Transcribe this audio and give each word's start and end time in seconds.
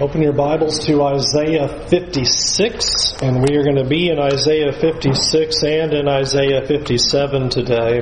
Open 0.00 0.22
your 0.22 0.32
Bibles 0.32 0.78
to 0.86 1.02
Isaiah 1.02 1.68
56, 1.68 3.12
and 3.20 3.46
we 3.46 3.56
are 3.56 3.62
going 3.62 3.76
to 3.76 3.84
be 3.84 4.08
in 4.08 4.18
Isaiah 4.18 4.72
56 4.72 5.62
and 5.64 5.92
in 5.92 6.08
Isaiah 6.08 6.66
57 6.66 7.50
today. 7.50 8.00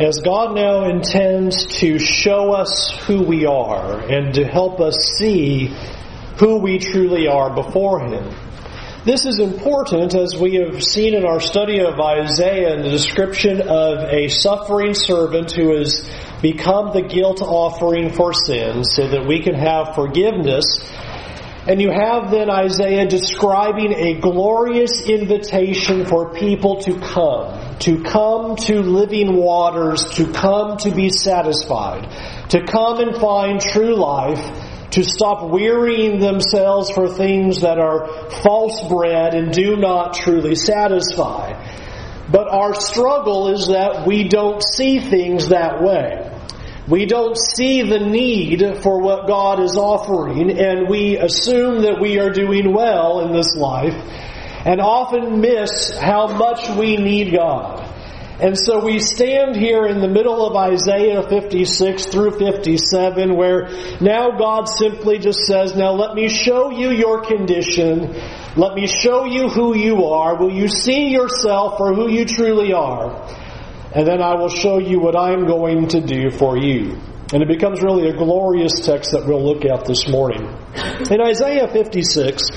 As 0.00 0.20
God 0.24 0.54
now 0.54 0.88
intends 0.88 1.66
to 1.80 1.98
show 1.98 2.54
us 2.54 2.90
who 3.06 3.22
we 3.22 3.44
are 3.44 4.00
and 4.00 4.32
to 4.36 4.46
help 4.46 4.80
us 4.80 4.96
see 5.18 5.66
who 6.38 6.56
we 6.56 6.78
truly 6.78 7.28
are 7.28 7.54
before 7.54 8.00
Him. 8.00 8.34
This 9.04 9.26
is 9.26 9.40
important 9.40 10.14
as 10.14 10.36
we 10.36 10.54
have 10.54 10.82
seen 10.82 11.14
in 11.14 11.26
our 11.26 11.40
study 11.40 11.80
of 11.80 12.00
Isaiah 12.00 12.74
and 12.74 12.84
the 12.84 12.90
description 12.90 13.60
of 13.60 14.08
a 14.08 14.28
suffering 14.28 14.94
servant 14.94 15.52
who 15.52 15.76
has 15.76 16.08
become 16.42 16.92
the 16.92 17.02
guilt 17.02 17.42
offering 17.42 18.12
for 18.12 18.32
sin 18.32 18.84
so 18.84 19.08
that 19.08 19.26
we 19.26 19.40
can 19.40 19.54
have 19.54 19.94
forgiveness. 19.94 20.78
And 21.66 21.82
you 21.82 21.90
have 21.90 22.30
then 22.30 22.48
Isaiah 22.48 23.06
describing 23.06 23.92
a 23.92 24.14
glorious 24.20 25.02
invitation 25.02 26.06
for 26.06 26.32
people 26.32 26.80
to 26.82 26.98
come, 26.98 27.78
to 27.80 28.02
come 28.02 28.56
to 28.56 28.80
living 28.80 29.34
waters, 29.34 30.02
to 30.14 30.32
come 30.32 30.78
to 30.78 30.90
be 30.90 31.10
satisfied, 31.10 32.08
to 32.50 32.64
come 32.64 33.00
and 33.00 33.16
find 33.16 33.60
true 33.60 33.96
life 33.96 34.40
to 34.90 35.04
stop 35.04 35.50
wearying 35.50 36.18
themselves 36.18 36.90
for 36.90 37.08
things 37.08 37.60
that 37.60 37.78
are 37.78 38.30
false 38.30 38.88
bread 38.88 39.34
and 39.34 39.52
do 39.52 39.76
not 39.76 40.14
truly 40.14 40.54
satisfy. 40.54 41.52
But 42.30 42.48
our 42.48 42.74
struggle 42.74 43.48
is 43.48 43.68
that 43.68 44.06
we 44.06 44.28
don't 44.28 44.62
see 44.62 44.98
things 44.98 45.48
that 45.48 45.82
way. 45.82 46.27
We 46.88 47.04
don't 47.04 47.36
see 47.36 47.82
the 47.82 47.98
need 47.98 48.78
for 48.82 49.00
what 49.00 49.26
God 49.26 49.60
is 49.60 49.76
offering, 49.76 50.58
and 50.58 50.88
we 50.88 51.18
assume 51.18 51.82
that 51.82 52.00
we 52.00 52.18
are 52.18 52.30
doing 52.30 52.72
well 52.72 53.20
in 53.20 53.32
this 53.32 53.54
life, 53.54 53.94
and 54.64 54.80
often 54.80 55.40
miss 55.40 55.96
how 55.96 56.28
much 56.28 56.68
we 56.70 56.96
need 56.96 57.32
God. 57.32 57.84
And 58.40 58.56
so 58.56 58.84
we 58.84 59.00
stand 59.00 59.56
here 59.56 59.84
in 59.86 60.00
the 60.00 60.06
middle 60.06 60.46
of 60.46 60.54
Isaiah 60.54 61.28
56 61.28 62.06
through 62.06 62.38
57 62.38 63.36
where 63.36 63.68
now 64.00 64.38
God 64.38 64.68
simply 64.68 65.18
just 65.18 65.40
says, 65.40 65.74
now 65.74 65.90
let 65.90 66.14
me 66.14 66.28
show 66.28 66.70
you 66.70 66.90
your 66.90 67.22
condition. 67.22 68.14
Let 68.56 68.74
me 68.74 68.86
show 68.86 69.24
you 69.24 69.48
who 69.48 69.76
you 69.76 70.04
are. 70.04 70.36
Will 70.36 70.52
you 70.52 70.68
see 70.68 71.08
yourself 71.08 71.78
for 71.78 71.92
who 71.92 72.08
you 72.08 72.26
truly 72.26 72.72
are? 72.72 73.26
And 73.98 74.06
then 74.06 74.22
I 74.22 74.36
will 74.36 74.48
show 74.48 74.78
you 74.78 75.00
what 75.00 75.16
I'm 75.16 75.44
going 75.44 75.88
to 75.88 76.00
do 76.00 76.30
for 76.30 76.56
you. 76.56 76.96
And 77.32 77.42
it 77.42 77.48
becomes 77.48 77.82
really 77.82 78.08
a 78.08 78.16
glorious 78.16 78.86
text 78.86 79.10
that 79.10 79.26
we'll 79.26 79.44
look 79.44 79.64
at 79.64 79.86
this 79.86 80.06
morning. 80.06 80.46
In 80.74 81.20
Isaiah 81.20 81.68
56, 81.68 82.50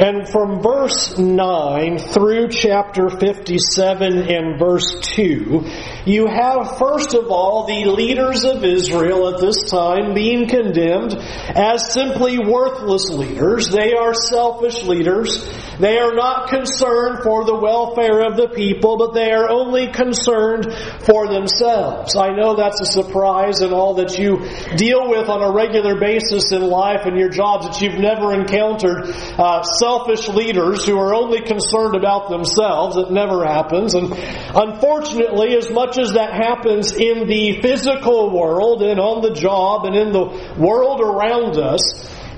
and 0.00 0.26
from 0.26 0.62
verse 0.62 1.18
9 1.18 1.98
through 1.98 2.48
chapter 2.48 3.10
57 3.10 4.30
and 4.30 4.58
verse 4.58 5.00
2, 5.14 5.66
you 6.06 6.26
have 6.26 6.78
first 6.78 7.14
of 7.14 7.30
all 7.30 7.66
the 7.66 7.90
leaders 7.90 8.44
of 8.44 8.64
Israel 8.64 9.34
at 9.34 9.40
this 9.40 9.70
time 9.70 10.14
being 10.14 10.48
condemned 10.48 11.14
as 11.14 11.92
simply 11.92 12.38
worthless 12.38 13.10
leaders. 13.10 13.68
They 13.68 13.92
are 13.92 14.14
selfish 14.14 14.82
leaders. 14.84 15.46
They 15.78 15.98
are 15.98 16.14
not 16.14 16.48
concerned 16.48 17.22
for 17.22 17.44
the 17.44 17.58
welfare 17.58 18.26
of 18.26 18.36
the 18.36 18.48
people, 18.48 18.96
but 18.96 19.14
they 19.14 19.30
are 19.30 19.50
only 19.50 19.88
concerned 19.88 20.72
for 21.00 21.28
themselves. 21.28 22.16
I 22.16 22.34
know 22.34 22.56
that's 22.56 22.80
a 22.80 22.86
surprise 22.86 23.60
in 23.60 23.72
all 23.72 23.94
that 23.94 24.18
you 24.18 24.38
deal 24.76 25.10
with 25.10 25.28
on 25.28 25.42
a 25.42 25.52
regular 25.52 25.98
basis 25.98 26.52
in 26.52 26.62
life 26.62 27.04
and 27.04 27.18
your 27.18 27.30
jobs 27.42 27.66
that 27.66 27.82
you've 27.82 27.98
never 27.98 28.32
encountered. 28.32 29.10
Uh, 29.36 29.62
selfish 29.62 30.28
leaders 30.28 30.86
who 30.86 30.96
are 30.96 31.12
only 31.12 31.42
concerned 31.42 31.96
about 31.96 32.30
themselves. 32.30 32.96
It 32.96 33.10
never 33.10 33.44
happens. 33.44 33.94
And 33.94 34.12
unfortunately, 34.14 35.56
as 35.56 35.68
much 35.70 35.98
as 35.98 36.12
that 36.12 36.32
happens 36.32 36.92
in 36.92 37.26
the 37.26 37.60
physical 37.60 38.30
world 38.30 38.82
and 38.82 39.00
on 39.00 39.22
the 39.22 39.34
job 39.34 39.86
and 39.86 39.96
in 39.96 40.12
the 40.12 40.26
world 40.56 41.00
around 41.00 41.58
us, 41.58 41.82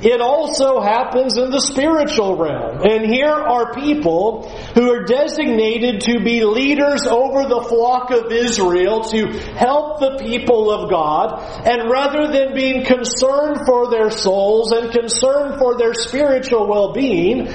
it 0.04 0.20
also 0.20 0.80
happens 0.80 1.38
in 1.38 1.50
the 1.50 1.60
spiritual 1.60 2.36
realm. 2.36 2.82
And 2.82 3.06
here 3.06 3.32
are 3.32 3.72
people 3.72 4.46
who 4.74 4.92
are 4.92 5.04
designated 5.04 6.02
to 6.02 6.22
be 6.22 6.44
leaders 6.44 7.06
over 7.06 7.48
the 7.48 7.62
flock 7.62 8.10
of 8.10 8.30
Israel 8.30 9.04
to 9.04 9.28
help 9.56 10.00
the 10.00 10.18
people 10.18 10.70
of 10.70 10.90
God. 10.90 11.40
And 11.66 11.90
rather 11.90 12.30
than 12.30 12.54
being 12.54 12.84
concerned 12.84 13.60
for 13.66 13.88
their 13.90 14.10
souls 14.10 14.72
and 14.72 14.92
concerned 14.92 15.58
for 15.58 15.78
their 15.78 15.94
spiritual 15.94 16.68
well-being, 16.68 17.48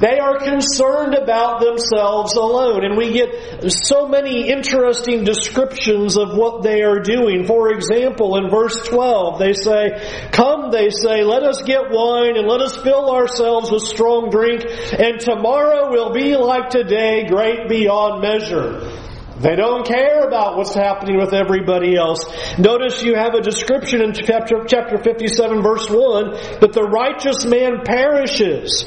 they 0.00 0.18
are 0.18 0.38
concerned 0.38 1.14
about 1.14 1.60
themselves 1.60 2.34
alone. 2.34 2.84
And 2.84 2.96
we 2.96 3.12
get 3.12 3.72
so 3.72 4.08
many 4.08 4.48
interesting 4.48 5.24
descriptions 5.24 6.16
of 6.16 6.36
what 6.36 6.62
they 6.62 6.82
are 6.82 7.00
doing. 7.00 7.46
For 7.46 7.72
example, 7.72 8.36
in 8.36 8.50
verse 8.50 8.76
12, 8.86 9.38
they 9.38 9.52
say, 9.52 10.28
Come, 10.32 10.70
they 10.70 10.90
say, 10.90 11.24
let 11.24 11.42
us 11.42 11.62
get 11.62 11.90
wine 11.90 12.36
and 12.36 12.46
let 12.46 12.60
us 12.60 12.76
fill 12.76 13.10
ourselves 13.10 13.70
with 13.70 13.82
strong 13.82 14.30
drink, 14.30 14.64
and 14.98 15.20
tomorrow 15.20 15.90
will 15.90 16.12
be 16.12 16.36
like 16.36 16.70
today, 16.70 17.26
great 17.26 17.68
beyond 17.68 18.22
measure. 18.22 18.92
They 19.38 19.54
don't 19.54 19.86
care 19.86 20.26
about 20.26 20.56
what's 20.56 20.74
happening 20.74 21.18
with 21.18 21.34
everybody 21.34 21.94
else. 21.94 22.24
Notice 22.58 23.02
you 23.02 23.16
have 23.16 23.34
a 23.34 23.42
description 23.42 24.00
in 24.00 24.14
chapter, 24.14 24.64
chapter 24.66 24.96
57 24.96 25.62
verse 25.62 25.86
1 25.90 26.60
that 26.60 26.72
the 26.72 26.82
righteous 26.82 27.44
man 27.44 27.82
perishes 27.84 28.86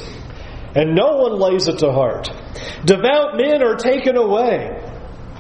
and 0.76 0.96
no 0.96 1.18
one 1.18 1.40
lays 1.40 1.68
it 1.68 1.80
to 1.80 1.92
heart. 1.92 2.30
Devout 2.86 3.38
men 3.38 3.62
are 3.64 3.76
taken 3.76 4.16
away. 4.16 4.89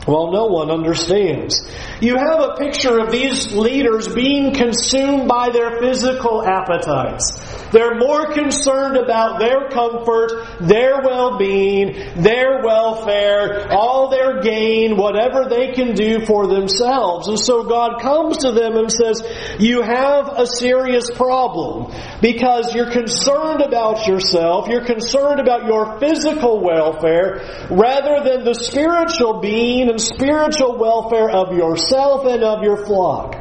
Well, 0.09 0.31
no 0.31 0.47
one 0.47 0.71
understands. 0.71 1.69
You 2.01 2.17
have 2.17 2.39
a 2.39 2.55
picture 2.55 2.99
of 2.99 3.11
these 3.11 3.53
leaders 3.53 4.07
being 4.07 4.55
consumed 4.55 5.27
by 5.27 5.49
their 5.49 5.79
physical 5.79 6.43
appetites. 6.43 7.37
They're 7.71 7.99
more 7.99 8.33
concerned 8.33 8.97
about 8.97 9.37
their 9.37 9.69
comfort, 9.69 10.57
their 10.61 11.01
well-being, 11.03 12.23
their 12.23 12.63
welfare, 12.63 13.71
all 13.71 14.09
their 14.09 14.41
gain, 14.41 14.97
whatever 14.97 15.47
they 15.47 15.73
can 15.73 15.93
do 15.93 16.25
for 16.25 16.47
themselves. 16.47 17.27
And 17.27 17.39
so 17.39 17.65
God 17.65 18.01
comes 18.01 18.37
to 18.39 18.51
them 18.51 18.77
and 18.77 18.91
says, 18.91 19.21
you 19.59 19.83
have 19.83 20.29
a 20.39 20.47
serious 20.47 21.11
problem 21.11 21.93
because 22.19 22.73
you're 22.73 22.89
concerned 22.89 23.61
about 23.61 24.07
yourself, 24.07 24.67
you're 24.69 24.85
concerned 24.85 25.39
about 25.39 25.67
your 25.67 25.99
physical 25.99 26.63
welfare 26.63 27.67
rather 27.69 28.23
than 28.27 28.43
the 28.43 28.55
spiritual 28.55 29.41
being 29.41 29.89
and 29.89 29.98
spiritual 29.99 30.77
welfare 30.77 31.29
of 31.29 31.55
yourself 31.55 32.25
and 32.25 32.43
of 32.43 32.63
your 32.63 32.85
flock. 32.85 33.35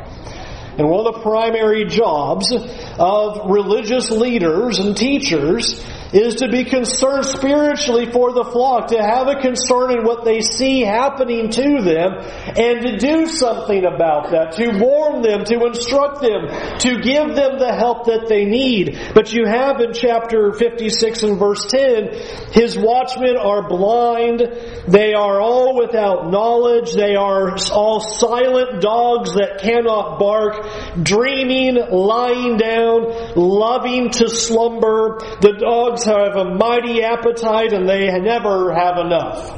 And 0.78 0.88
one 0.88 1.06
of 1.06 1.14
the 1.14 1.20
primary 1.22 1.86
jobs 1.86 2.52
of 2.52 3.50
religious 3.50 4.10
leaders 4.10 4.78
and 4.78 4.96
teachers 4.96 5.84
is 6.12 6.36
to 6.36 6.48
be 6.48 6.64
concerned 6.64 7.24
spiritually 7.24 8.10
for 8.10 8.32
the 8.32 8.44
flock, 8.44 8.88
to 8.88 8.98
have 8.98 9.28
a 9.28 9.40
concern 9.40 9.92
in 9.92 10.04
what 10.04 10.24
they 10.24 10.40
see 10.40 10.80
happening 10.80 11.50
to 11.50 11.82
them, 11.82 12.14
and 12.56 12.82
to 12.82 12.96
do 12.96 13.26
something 13.26 13.84
about 13.84 14.30
that, 14.30 14.52
to 14.52 14.78
warn 14.78 15.22
them, 15.22 15.44
to 15.44 15.66
instruct 15.66 16.20
them, 16.20 16.48
to 16.78 17.00
give 17.00 17.34
them 17.34 17.58
the 17.58 17.74
help 17.76 18.06
that 18.06 18.26
they 18.28 18.44
need. 18.44 18.98
But 19.14 19.32
you 19.32 19.46
have 19.46 19.80
in 19.80 19.92
chapter 19.92 20.52
56 20.52 21.22
and 21.22 21.38
verse 21.38 21.66
10, 21.66 22.14
his 22.52 22.76
watchmen 22.76 23.36
are 23.36 23.68
blind, 23.68 24.40
they 24.86 25.12
are 25.12 25.40
all 25.40 25.76
without 25.76 26.30
knowledge, 26.30 26.92
they 26.92 27.16
are 27.16 27.56
all 27.72 28.00
silent 28.00 28.80
dogs 28.80 29.34
that 29.34 29.58
cannot 29.60 30.18
bark, 30.18 30.66
dreaming, 31.02 31.76
lying 31.90 32.56
down, 32.56 33.34
loving 33.36 34.10
to 34.10 34.28
slumber. 34.28 35.18
The 35.40 35.56
dogs 35.58 35.97
have 36.04 36.36
a 36.36 36.54
mighty 36.54 37.02
appetite 37.02 37.72
and 37.72 37.88
they 37.88 38.10
never 38.20 38.72
have 38.72 38.98
enough. 38.98 39.54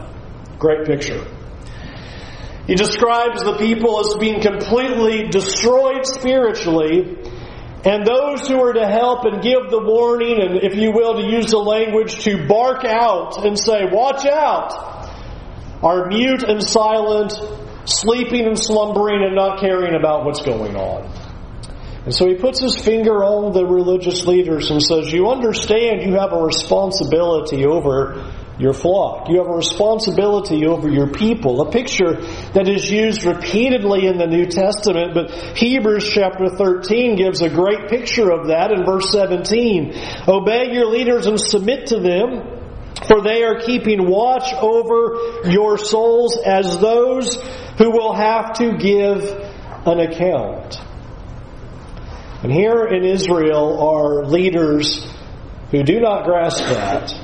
Great 0.59 0.87
picture. 0.87 1.27
He 2.67 2.75
describes 2.75 3.43
the 3.43 3.57
people 3.57 3.99
as 4.01 4.17
being 4.19 4.41
completely 4.41 5.29
destroyed 5.29 6.07
spiritually, 6.07 7.17
and 7.85 8.07
those 8.07 8.47
who 8.47 8.63
are 8.63 8.75
to 8.75 8.87
help 8.87 9.25
and 9.25 9.43
give 9.43 9.71
the 9.71 9.81
warning, 9.83 10.41
and 10.41 10.63
if 10.63 10.77
you 10.77 10.93
will, 10.93 11.15
to 11.15 11.27
use 11.27 11.47
the 11.47 11.59
language 11.59 12.23
to 12.25 12.47
bark 12.47 12.85
out 12.85 13.45
and 13.45 13.59
say, 13.59 13.87
watch 13.91 14.27
out, 14.27 14.73
are 15.83 16.07
mute 16.07 16.43
and 16.43 16.63
silent, 16.63 17.33
sleeping 17.87 18.47
and 18.47 18.59
slumbering 18.59 19.25
and 19.25 19.35
not 19.35 19.61
caring 19.61 19.95
about 19.95 20.25
what's 20.25 20.43
going 20.43 20.77
on. 20.77 21.30
And 22.05 22.15
so 22.15 22.27
he 22.27 22.35
puts 22.35 22.61
his 22.61 22.79
finger 22.79 23.23
on 23.23 23.53
the 23.53 23.67
religious 23.67 24.27
leaders 24.27 24.71
and 24.71 24.83
says, 24.83 25.13
You 25.13 25.29
understand 25.29 26.03
you 26.03 26.15
have 26.15 26.33
a 26.33 26.43
responsibility 26.43 27.67
over 27.67 28.25
your 28.59 28.73
flock. 28.73 29.29
You 29.29 29.39
have 29.39 29.49
a 29.49 29.57
responsibility 29.57 30.67
over 30.67 30.89
your 30.89 31.09
people. 31.09 31.61
A 31.63 31.71
picture 31.71 32.21
that 32.53 32.69
is 32.69 32.91
used 32.91 33.25
repeatedly 33.25 34.07
in 34.07 34.19
the 34.19 34.27
New 34.27 34.47
Testament, 34.47 35.15
but 35.15 35.31
Hebrews 35.57 36.09
chapter 36.11 36.49
13 36.49 37.17
gives 37.17 37.43
a 37.43 37.49
great 37.49 37.89
picture 37.89 38.31
of 38.31 38.49
that 38.49 38.71
in 38.71 38.85
verse 38.85 39.11
17. 39.11 39.95
Obey 40.29 40.73
your 40.73 40.87
leaders 40.87 41.27
and 41.27 41.41
submit 41.41 41.89
to 41.89 42.01
them, 42.01 42.61
for 43.07 43.23
they 43.23 43.43
are 43.45 43.61
keeping 43.61 44.09
watch 44.09 44.53
over 44.55 45.51
your 45.51 45.79
souls 45.79 46.39
as 46.45 46.79
those 46.79 47.37
who 47.79 47.91
will 47.91 48.15
have 48.15 48.55
to 48.55 48.77
give 48.77 49.23
an 49.87 50.01
account. 50.01 50.79
And 52.43 52.53
here 52.53 52.87
in 52.87 53.05
Israel 53.05 53.81
are 53.81 54.25
leaders 54.25 55.07
who 55.71 55.83
do 55.83 56.01
not 56.01 56.25
grasp 56.25 56.65
that 56.65 57.15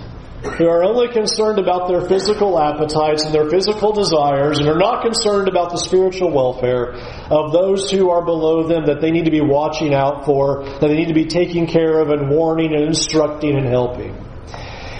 who 0.54 0.68
are 0.68 0.84
only 0.84 1.08
concerned 1.08 1.58
about 1.58 1.88
their 1.88 2.02
physical 2.02 2.58
appetites 2.58 3.24
and 3.24 3.34
their 3.34 3.48
physical 3.50 3.92
desires 3.92 4.58
and 4.58 4.68
are 4.68 4.78
not 4.78 5.02
concerned 5.02 5.48
about 5.48 5.70
the 5.70 5.78
spiritual 5.78 6.30
welfare 6.30 6.92
of 7.30 7.52
those 7.52 7.90
who 7.90 8.10
are 8.10 8.24
below 8.24 8.66
them 8.68 8.86
that 8.86 9.00
they 9.00 9.10
need 9.10 9.24
to 9.24 9.30
be 9.30 9.40
watching 9.40 9.92
out 9.92 10.24
for, 10.24 10.64
that 10.64 10.80
they 10.80 10.96
need 10.96 11.08
to 11.08 11.14
be 11.14 11.26
taking 11.26 11.66
care 11.66 12.00
of 12.00 12.10
and 12.10 12.30
warning 12.30 12.74
and 12.74 12.84
instructing 12.84 13.56
and 13.56 13.66
helping. 13.66 14.14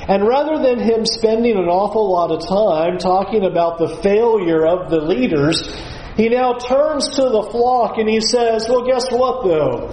And 0.09 0.27
rather 0.27 0.63
than 0.63 0.79
him 0.79 1.05
spending 1.05 1.57
an 1.57 1.69
awful 1.69 2.13
lot 2.13 2.31
of 2.31 2.47
time 2.47 2.99
talking 2.99 3.45
about 3.45 3.79
the 3.79 3.89
failure 4.03 4.65
of 4.65 4.91
the 4.91 5.01
leaders, 5.01 5.69
he 6.17 6.29
now 6.31 6.55
turns 6.55 7.09
to 7.17 7.23
the 7.23 7.49
flock 7.51 7.99
and 7.99 8.09
he 8.09 8.21
says, 8.21 8.67
Well, 8.69 8.87
guess 8.87 9.05
what 9.11 9.45
though? 9.45 9.93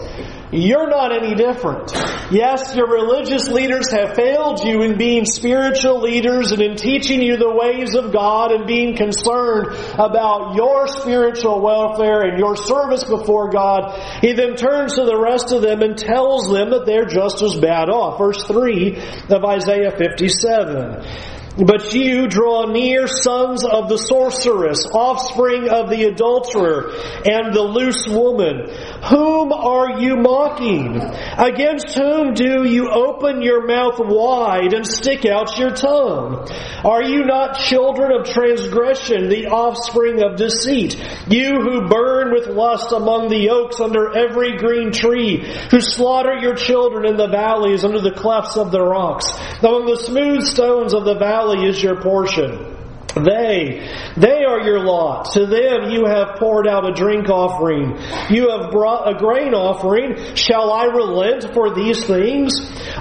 You're 0.54 0.88
not 0.88 1.12
any 1.12 1.34
different. 1.34 1.92
Yes, 2.32 2.76
your 2.76 2.88
religious 2.88 3.48
leaders 3.48 3.92
have 3.92 4.16
failed 4.16 4.64
you 4.64 4.84
in 4.84 5.00
being 5.00 5.26
spiritual 5.26 6.00
leaders 6.02 6.52
and 6.52 6.62
in 6.62 6.76
teaching 6.78 7.24
you 7.24 7.38
the 7.38 7.52
ways 7.52 7.96
of 7.96 8.14
God 8.14 8.52
and 8.52 8.68
being 8.68 8.96
concerned 8.96 9.76
about 9.96 10.56
your 10.56 10.88
spiritual 10.88 11.60
welfare 11.60 12.22
and 12.22 12.38
your 12.38 12.56
service 12.56 13.04
before 13.04 13.50
God. 13.50 14.00
He 14.22 14.34
then 14.34 14.56
turns 14.56 14.94
to 14.94 15.06
the 15.06 15.20
rest 15.20 15.52
of 15.52 15.64
them 15.64 15.82
and 15.82 15.98
tells 15.98 16.48
them 16.52 16.70
that 16.70 16.86
they're 16.86 17.06
just 17.06 17.42
as 17.42 17.56
bad 17.60 17.90
off. 17.90 18.20
Verse 18.20 18.44
3 18.46 18.96
of 19.30 19.44
Isaiah 19.44 19.92
57. 19.98 21.33
But 21.56 21.94
you 21.94 22.28
draw 22.28 22.66
near 22.66 23.06
sons 23.06 23.64
of 23.64 23.88
the 23.88 23.98
sorceress, 23.98 24.88
offspring 24.92 25.70
of 25.70 25.88
the 25.92 26.06
adulterer, 26.06 26.90
and 27.26 27.54
the 27.54 27.62
loose 27.62 28.08
woman. 28.08 28.74
Whom 29.06 29.54
are 29.54 30.02
you 30.02 30.18
mocking? 30.18 30.98
Against 30.98 31.94
whom 31.94 32.34
do 32.34 32.68
you 32.68 32.90
open 32.90 33.44
your 33.44 33.68
mouth 33.68 34.00
wide 34.00 34.74
and 34.74 34.88
stick 34.88 35.28
out 35.28 35.60
your 35.60 35.70
tongue? 35.70 36.50
Are 36.84 37.04
you 37.04 37.24
not 37.24 37.60
children 37.60 38.12
of 38.12 38.28
transgression, 38.28 39.30
the 39.30 39.48
offspring 39.48 40.24
of 40.24 40.38
deceit? 40.38 40.98
You 41.28 41.62
who 41.62 41.88
burn 41.88 42.34
with 42.34 42.48
lust 42.48 42.92
among 42.92 43.30
the 43.30 43.52
oaks 43.52 43.80
under 43.80 44.18
every 44.18 44.58
green 44.58 44.92
tree, 44.92 45.46
who 45.70 45.80
slaughter 45.80 46.34
your 46.34 46.56
children 46.56 47.06
in 47.06 47.16
the 47.16 47.28
valleys 47.28 47.86
under 47.86 48.02
the 48.02 48.12
clefts 48.12 48.58
of 48.58 48.72
the 48.72 48.82
rocks, 48.82 49.32
among 49.62 49.86
the 49.86 49.98
smooth 49.98 50.48
stones 50.48 50.96
of 50.96 51.06
the 51.06 51.14
valley 51.14 51.43
valley 51.44 51.68
is 51.68 51.82
your 51.82 52.02
portion. 52.02 52.70
They, 53.16 53.88
they 54.18 54.44
are 54.44 54.62
your 54.62 54.84
lot. 54.84 55.34
To 55.34 55.46
them 55.46 55.92
you 55.92 56.06
have 56.08 56.40
poured 56.40 56.68
out 56.68 56.90
a 56.90 56.94
drink 56.94 57.30
offering. 57.30 57.96
You 58.32 58.50
have 58.50 58.72
brought 58.72 59.08
a 59.08 59.20
grain 59.20 59.54
offering. 59.54 60.36
Shall 60.36 60.72
I 60.72 60.86
relent 60.86 61.54
for 61.54 61.76
these 61.76 62.04
things? 62.06 62.54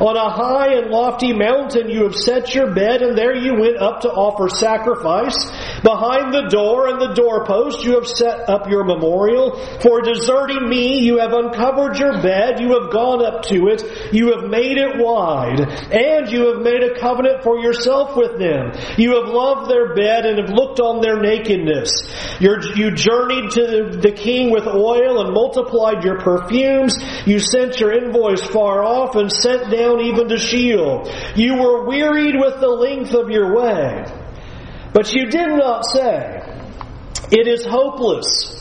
On 0.03 0.15
a 0.15 0.29
high 0.29 0.75
and 0.75 0.91
lofty 0.91 1.33
mountain 1.33 1.89
you 1.89 2.03
have 2.03 2.15
set 2.15 2.55
your 2.55 2.75
bed, 2.75 3.01
and 3.01 3.17
there 3.17 3.35
you 3.35 3.55
went 3.55 3.79
up 3.79 4.03
to 4.03 4.11
offer 4.11 4.51
sacrifice. 4.51 5.49
Behind 5.83 6.33
the 6.33 6.49
door 6.49 6.87
and 6.89 7.01
the 7.01 7.15
doorpost 7.15 7.85
you 7.85 7.95
have 7.95 8.07
set 8.07 8.49
up 8.49 8.71
your 8.71 8.85
memorial. 8.85 9.59
For 9.81 10.01
deserting 10.01 10.69
me 10.69 11.01
you 11.01 11.19
have 11.19 11.33
uncovered 11.33 11.99
your 11.99 12.23
bed. 12.23 12.61
You 12.61 12.79
have 12.81 12.93
gone 12.93 13.25
up 13.25 13.43
to 13.51 13.67
it. 13.67 14.13
You 14.13 14.39
have 14.39 14.49
made 14.49 14.79
it 14.79 14.99
wide. 14.99 15.61
And 15.91 16.31
you 16.31 16.55
have 16.55 16.63
made 16.63 16.83
a 16.85 16.99
covenant 16.99 17.43
for 17.43 17.59
yourself 17.59 18.17
with 18.17 18.39
them. 18.39 18.73
You 18.97 19.21
have 19.21 19.35
loved 19.35 19.69
their 19.69 19.95
bed 19.95 20.25
and 20.25 20.39
have 20.39 20.51
looked 20.51 20.79
on 20.79 21.01
their 21.01 21.21
nakedness. 21.21 21.91
You're, 22.39 22.63
you 22.77 22.93
journeyed 22.93 23.51
to 23.51 23.67
the, 23.67 23.99
the 24.01 24.13
king 24.13 24.51
with 24.51 24.67
oil 24.67 25.21
and 25.21 25.35
multiplied 25.35 26.05
your 26.05 26.21
perfumes. 26.21 26.97
You 27.27 27.41
sent 27.41 27.81
your 27.81 27.93
envoys 27.93 28.43
far 28.43 28.85
off 28.85 29.17
and 29.17 29.33
sent 29.33 29.71
down 29.71 30.01
even 30.01 30.29
to 30.29 30.39
Sheol. 30.39 31.11
You 31.35 31.57
were 31.57 31.87
wearied 31.87 32.37
with 32.39 32.61
the 32.61 32.69
length 32.69 33.15
of 33.15 33.31
your 33.31 33.57
way. 33.57 34.22
But 34.93 35.15
you 35.15 35.27
did 35.27 35.49
not 35.49 35.85
say, 35.87 36.43
It 37.31 37.47
is 37.47 37.65
hopeless. 37.65 38.59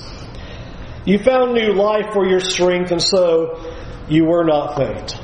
You 1.05 1.17
found 1.19 1.53
new 1.53 1.73
life 1.73 2.13
for 2.13 2.27
your 2.27 2.39
strength, 2.39 2.91
and 2.91 3.01
so 3.01 3.73
you 4.07 4.25
were 4.25 4.43
not 4.43 4.77
faint. 4.77 5.19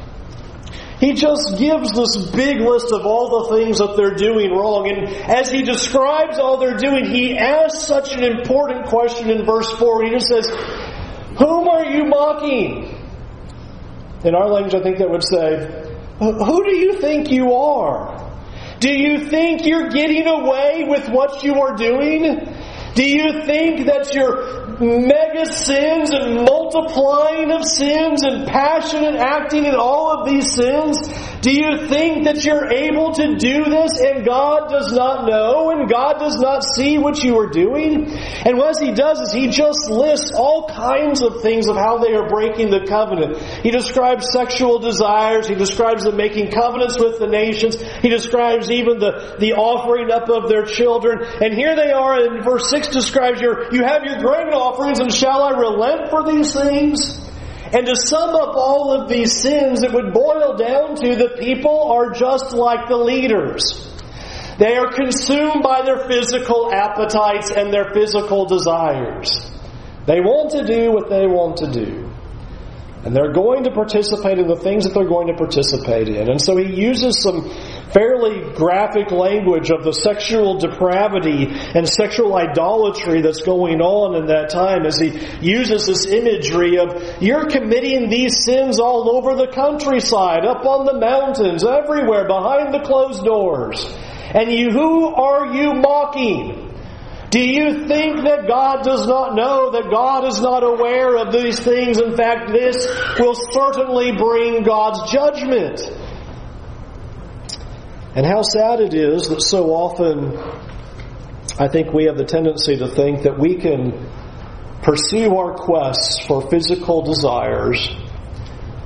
He 0.99 1.13
just 1.13 1.59
gives 1.59 1.91
this 1.91 2.31
big 2.31 2.59
list 2.59 2.91
of 2.91 3.05
all 3.05 3.43
the 3.43 3.57
things 3.57 3.77
that 3.77 3.95
they're 3.95 4.15
doing 4.15 4.49
wrong. 4.51 4.89
And 4.89 5.07
as 5.07 5.51
he 5.51 5.61
describes 5.61 6.39
all 6.39 6.57
they're 6.57 6.77
doing, 6.77 7.05
he 7.05 7.37
asks 7.37 7.85
such 7.85 8.13
an 8.13 8.23
important 8.23 8.87
question 8.87 9.29
in 9.29 9.45
verse 9.45 9.69
4. 9.73 10.05
He 10.05 10.09
just 10.09 10.27
says, 10.27 10.47
Whom 11.37 11.67
are 11.67 11.85
you 11.85 12.05
mocking? 12.05 12.95
In 14.23 14.33
our 14.33 14.49
language, 14.49 14.73
I 14.73 14.81
think 14.81 14.97
that 14.97 15.09
would 15.09 15.23
say, 15.23 15.67
Who 16.19 16.63
do 16.63 16.75
you 16.75 16.93
think 16.99 17.29
you 17.29 17.53
are? 17.53 18.26
Do 18.79 18.91
you 18.91 19.27
think 19.29 19.65
you're 19.65 19.89
getting 19.89 20.27
away 20.27 20.85
with 20.87 21.09
what 21.09 21.43
you 21.43 21.61
are 21.61 21.75
doing? 21.75 22.47
Do 22.93 23.03
you 23.03 23.43
think 23.43 23.87
that 23.87 24.13
your 24.13 24.66
mega 24.79 25.45
sins 25.45 26.11
and 26.11 26.45
multiplying 26.45 27.51
of 27.51 27.65
sins 27.65 28.23
and 28.23 28.47
passionate 28.47 29.15
acting 29.15 29.65
in 29.65 29.75
all 29.75 30.19
of 30.19 30.29
these 30.29 30.53
sins? 30.53 30.97
Do 31.41 31.51
you 31.53 31.87
think 31.87 32.25
that 32.25 32.43
you're 32.43 32.71
able 32.71 33.13
to 33.13 33.35
do 33.37 33.65
this 33.65 33.99
and 33.99 34.25
God 34.25 34.69
does 34.69 34.91
not 34.91 35.27
know 35.27 35.69
and 35.69 35.89
God 35.89 36.19
does 36.19 36.37
not 36.39 36.63
see 36.75 36.97
what 36.97 37.23
you 37.23 37.39
are 37.39 37.49
doing? 37.49 38.11
And 38.45 38.57
what 38.57 38.81
he 38.81 38.91
does 38.91 39.19
is 39.21 39.31
he 39.31 39.47
just 39.47 39.89
lists 39.89 40.33
all 40.35 40.67
kinds 40.67 41.21
of 41.21 41.41
things 41.41 41.67
of 41.67 41.75
how 41.75 41.99
they 41.99 42.13
are 42.13 42.27
breaking 42.27 42.69
the 42.69 42.85
covenant. 42.85 43.37
He 43.63 43.71
describes 43.71 44.27
sexual 44.31 44.79
desires. 44.79 45.47
He 45.47 45.55
describes 45.55 46.03
them 46.03 46.17
making 46.17 46.51
covenants 46.51 46.99
with 46.99 47.19
the 47.19 47.27
nations. 47.27 47.81
He 48.01 48.09
describes 48.09 48.69
even 48.69 48.99
the, 48.99 49.37
the 49.39 49.53
offering 49.53 50.11
up 50.11 50.29
of 50.29 50.49
their 50.49 50.65
children. 50.65 51.23
And 51.41 51.53
here 51.53 51.75
they 51.75 51.91
are 51.91 52.19
in 52.25 52.43
verse 52.43 52.69
6 52.69 52.89
describes 52.89 53.39
your, 53.39 53.73
you 53.73 53.83
have 53.83 54.03
your 54.03 54.19
grain 54.19 54.51
offerings 54.67 54.99
and 54.99 55.13
shall 55.13 55.43
I 55.43 55.51
relent 55.51 56.09
for 56.09 56.23
these 56.23 56.53
things? 56.53 57.23
And 57.71 57.85
to 57.85 57.95
sum 57.95 58.35
up 58.35 58.55
all 58.55 58.91
of 58.91 59.09
these 59.09 59.41
sins, 59.41 59.83
it 59.83 59.91
would 59.91 60.13
boil 60.13 60.55
down 60.55 60.95
to 60.95 61.15
the 61.15 61.35
people 61.39 61.91
are 61.91 62.11
just 62.11 62.53
like 62.53 62.87
the 62.87 62.95
leaders. 62.95 63.83
They 64.57 64.75
are 64.75 64.91
consumed 64.91 65.61
by 65.63 65.83
their 65.83 66.07
physical 66.07 66.73
appetites 66.73 67.51
and 67.51 67.71
their 67.71 67.93
physical 67.93 68.45
desires. 68.45 69.29
They 70.05 70.21
want 70.21 70.51
to 70.51 70.65
do 70.65 70.91
what 70.91 71.09
they 71.09 71.27
want 71.27 71.57
to 71.57 71.71
do. 71.71 72.09
And 73.03 73.15
they're 73.15 73.33
going 73.33 73.65
to 73.65 73.71
participate 73.71 74.39
in 74.39 74.47
the 74.47 74.55
things 74.55 74.85
that 74.85 74.93
they're 74.93 75.07
going 75.07 75.27
to 75.27 75.35
participate 75.35 76.09
in. 76.09 76.29
And 76.29 76.41
so 76.41 76.57
he 76.57 76.73
uses 76.73 77.21
some 77.21 77.47
fairly 77.91 78.53
graphic 78.53 79.11
language 79.11 79.69
of 79.69 79.83
the 79.83 79.93
sexual 79.93 80.59
depravity 80.59 81.47
and 81.49 81.87
sexual 81.87 82.35
idolatry 82.35 83.21
that's 83.21 83.41
going 83.41 83.81
on 83.81 84.15
in 84.15 84.27
that 84.27 84.49
time 84.49 84.85
as 84.85 84.99
he 84.99 85.09
uses 85.41 85.85
this 85.87 86.05
imagery 86.05 86.77
of 86.77 87.21
you're 87.21 87.49
committing 87.49 88.09
these 88.09 88.43
sins 88.43 88.79
all 88.79 89.15
over 89.15 89.35
the 89.35 89.47
countryside, 89.47 90.45
up 90.45 90.65
on 90.65 90.85
the 90.85 90.99
mountains, 90.99 91.63
everywhere, 91.63 92.27
behind 92.27 92.73
the 92.73 92.81
closed 92.81 93.23
doors. 93.23 93.85
And 94.33 94.51
you, 94.51 94.71
who 94.71 95.07
are 95.15 95.53
you 95.55 95.73
mocking? 95.73 96.67
Do 97.29 97.41
you 97.41 97.87
think 97.87 98.23
that 98.23 98.47
God 98.47 98.83
does 98.83 99.05
not 99.05 99.35
know, 99.35 99.71
that 99.71 99.91
God 99.91 100.25
is 100.25 100.39
not 100.39 100.63
aware 100.63 101.17
of 101.17 101.33
these 101.33 101.59
things? 101.59 101.99
In 101.99 102.15
fact, 102.15 102.51
this 102.51 102.87
will 103.19 103.35
certainly 103.35 104.13
bring 104.13 104.63
God's 104.63 105.11
judgment. 105.11 105.81
And 108.17 108.25
how 108.25 108.41
sad 108.41 108.79
it 108.79 108.95
is 108.95 109.29
that 109.29 109.43
so 109.43 109.67
often 109.75 110.35
I 111.59 111.67
think 111.67 111.93
we 111.93 112.05
have 112.05 112.17
the 112.17 112.25
tendency 112.25 112.75
to 112.77 112.87
think 112.87 113.21
that 113.21 113.37
we 113.37 113.57
can 113.57 114.09
pursue 114.81 115.35
our 115.35 115.53
quests 115.53 116.25
for 116.25 116.49
physical 116.49 117.03
desires 117.03 117.87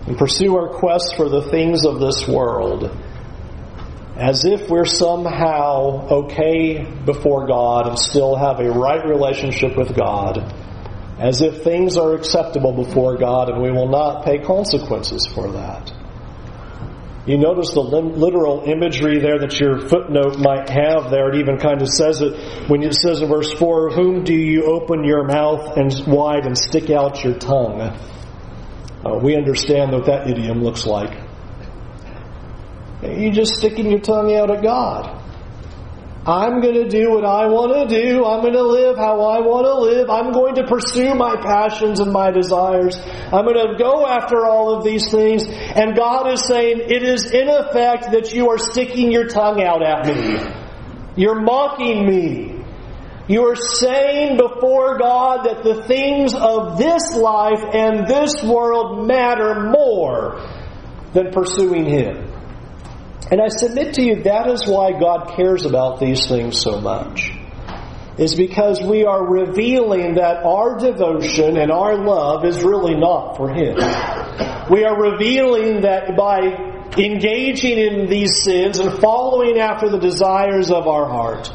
and 0.05 0.17
pursue 0.17 0.57
our 0.57 0.67
quests 0.67 1.13
for 1.13 1.29
the 1.29 1.43
things 1.43 1.85
of 1.85 2.01
this 2.01 2.27
world 2.27 2.91
as 4.17 4.43
if 4.43 4.69
we're 4.69 4.83
somehow 4.83 6.09
okay 6.25 6.83
before 7.05 7.47
God 7.47 7.87
and 7.87 7.97
still 7.97 8.35
have 8.35 8.59
a 8.59 8.69
right 8.69 9.07
relationship 9.07 9.77
with 9.77 9.95
God, 9.95 10.53
as 11.19 11.41
if 11.41 11.63
things 11.63 11.95
are 11.95 12.15
acceptable 12.15 12.73
before 12.73 13.15
God 13.15 13.49
and 13.49 13.61
we 13.61 13.71
will 13.71 13.87
not 13.87 14.25
pay 14.25 14.39
consequences 14.39 15.25
for 15.25 15.53
that. 15.53 16.00
You 17.27 17.37
notice 17.37 17.71
the 17.73 17.81
literal 17.81 18.63
imagery 18.65 19.19
there 19.19 19.37
that 19.39 19.59
your 19.59 19.87
footnote 19.87 20.39
might 20.39 20.69
have 20.69 21.11
there. 21.11 21.29
It 21.29 21.35
even 21.35 21.57
kind 21.57 21.81
of 21.81 21.87
says 21.87 22.19
it 22.19 22.67
when 22.67 22.81
it 22.81 22.95
says 22.95 23.21
in 23.21 23.29
verse 23.29 23.51
4, 23.53 23.91
Whom 23.91 24.23
do 24.23 24.33
you 24.33 24.63
open 24.65 25.03
your 25.03 25.23
mouth 25.23 25.77
and 25.77 25.93
wide 26.07 26.47
and 26.47 26.57
stick 26.57 26.89
out 26.89 27.23
your 27.23 27.35
tongue? 27.35 27.79
Uh, 27.79 29.19
we 29.21 29.35
understand 29.35 29.91
what 29.91 30.05
that 30.05 30.27
idiom 30.29 30.63
looks 30.63 30.87
like. 30.87 31.15
You're 33.03 33.33
just 33.33 33.55
sticking 33.55 33.89
your 33.89 33.99
tongue 33.99 34.33
out 34.35 34.49
at 34.49 34.63
God. 34.63 35.20
I'm 36.25 36.61
going 36.61 36.75
to 36.75 36.87
do 36.87 37.09
what 37.09 37.25
I 37.25 37.47
want 37.47 37.89
to 37.89 37.95
do. 37.95 38.23
I'm 38.25 38.41
going 38.41 38.53
to 38.53 38.61
live 38.61 38.95
how 38.95 39.21
I 39.21 39.39
want 39.39 39.65
to 39.65 39.73
live. 39.73 40.07
I'm 40.07 40.31
going 40.31 40.53
to 40.55 40.67
pursue 40.67 41.15
my 41.15 41.35
passions 41.35 41.99
and 41.99 42.13
my 42.13 42.29
desires. 42.29 42.95
I'm 43.33 43.43
going 43.43 43.57
to 43.57 43.75
go 43.75 44.05
after 44.05 44.45
all 44.45 44.77
of 44.77 44.83
these 44.83 45.09
things. 45.09 45.47
And 45.47 45.95
God 45.95 46.31
is 46.31 46.45
saying, 46.45 46.79
it 46.79 47.01
is 47.01 47.31
in 47.31 47.49
effect 47.49 48.11
that 48.11 48.35
you 48.35 48.51
are 48.51 48.59
sticking 48.59 49.11
your 49.11 49.29
tongue 49.29 49.63
out 49.63 49.81
at 49.81 50.05
me. 50.05 50.37
You're 51.15 51.41
mocking 51.41 52.05
me. 52.05 52.63
You 53.27 53.47
are 53.47 53.55
saying 53.55 54.37
before 54.37 54.99
God 54.99 55.45
that 55.45 55.63
the 55.63 55.83
things 55.85 56.35
of 56.35 56.77
this 56.77 57.15
life 57.15 57.63
and 57.73 58.05
this 58.07 58.43
world 58.43 59.07
matter 59.07 59.71
more 59.71 60.39
than 61.13 61.31
pursuing 61.31 61.85
Him. 61.85 62.30
And 63.31 63.41
I 63.41 63.47
submit 63.47 63.93
to 63.93 64.03
you 64.03 64.23
that 64.23 64.47
is 64.49 64.67
why 64.67 64.91
God 64.91 65.37
cares 65.37 65.65
about 65.65 66.01
these 66.01 66.27
things 66.27 66.59
so 66.59 66.81
much. 66.81 67.31
Is 68.17 68.35
because 68.35 68.81
we 68.81 69.05
are 69.05 69.25
revealing 69.25 70.15
that 70.15 70.43
our 70.43 70.77
devotion 70.77 71.55
and 71.55 71.71
our 71.71 71.95
love 71.95 72.43
is 72.43 72.61
really 72.61 72.93
not 72.93 73.37
for 73.37 73.49
Him. 73.49 73.77
We 74.69 74.83
are 74.83 75.01
revealing 75.01 75.81
that 75.81 76.17
by 76.17 76.39
engaging 76.97 77.77
in 77.77 78.09
these 78.09 78.43
sins 78.43 78.79
and 78.79 78.99
following 78.99 79.57
after 79.59 79.89
the 79.89 79.97
desires 79.97 80.69
of 80.69 80.87
our 80.87 81.07
heart, 81.07 81.49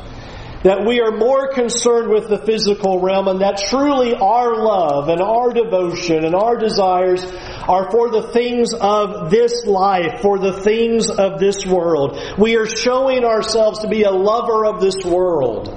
that 0.67 0.85
we 0.85 1.01
are 1.01 1.13
more 1.13 1.47
concerned 1.53 2.11
with 2.11 2.29
the 2.29 2.39
physical 2.39 3.01
realm 3.01 3.29
and 3.29 3.41
that 3.41 3.57
truly 3.69 4.17
our 4.17 4.57
love 4.57 5.09
and 5.09 5.23
our 5.23 5.53
devotion 5.53 6.25
and 6.25 6.35
our 6.35 6.57
desires 6.57 7.25
are 7.69 7.89
for 7.93 8.11
the 8.11 8.33
things 8.33 8.75
of 8.75 9.31
this 9.31 9.65
life, 9.65 10.21
for 10.23 10.41
the 10.41 10.53
things 10.53 11.09
of 11.09 11.39
this 11.39 11.65
world. 11.65 12.21
We 12.37 12.57
are 12.57 12.67
showing 12.67 13.25
ourselves 13.25 13.79
to 13.83 13.89
be 13.89 14.03
a 14.03 14.11
lover 14.11 14.67
of 14.67 14.81
this 14.81 15.05
world 15.05 15.69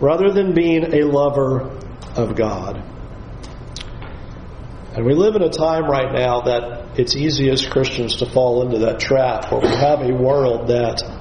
rather 0.00 0.32
than 0.32 0.54
being 0.54 0.92
a 0.92 1.06
lover 1.06 1.70
of 2.16 2.34
God. 2.34 2.82
And 4.96 5.06
we 5.06 5.14
live 5.14 5.36
in 5.36 5.42
a 5.42 5.50
time 5.50 5.84
right 5.84 6.12
now 6.12 6.40
that 6.40 6.98
it's 6.98 7.14
easy 7.14 7.48
as 7.48 7.64
Christians 7.64 8.16
to 8.16 8.26
fall 8.26 8.66
into 8.66 8.80
that 8.80 8.98
trap 8.98 9.52
where 9.52 9.60
we 9.60 9.68
have 9.68 10.00
a 10.00 10.12
world 10.12 10.66
that 10.66 11.19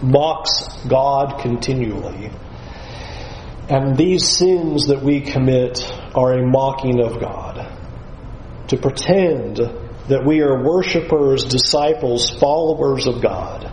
mocks 0.00 0.68
God 0.88 1.40
continually. 1.40 2.30
And 3.68 3.96
these 3.96 4.28
sins 4.28 4.88
that 4.88 5.02
we 5.02 5.20
commit 5.20 5.80
are 6.14 6.32
a 6.32 6.46
mocking 6.46 7.00
of 7.00 7.20
God. 7.20 7.68
To 8.68 8.76
pretend 8.76 9.56
that 9.56 10.24
we 10.26 10.40
are 10.40 10.64
worshippers, 10.64 11.44
disciples, 11.44 12.28
followers 12.28 13.06
of 13.06 13.22
God, 13.22 13.70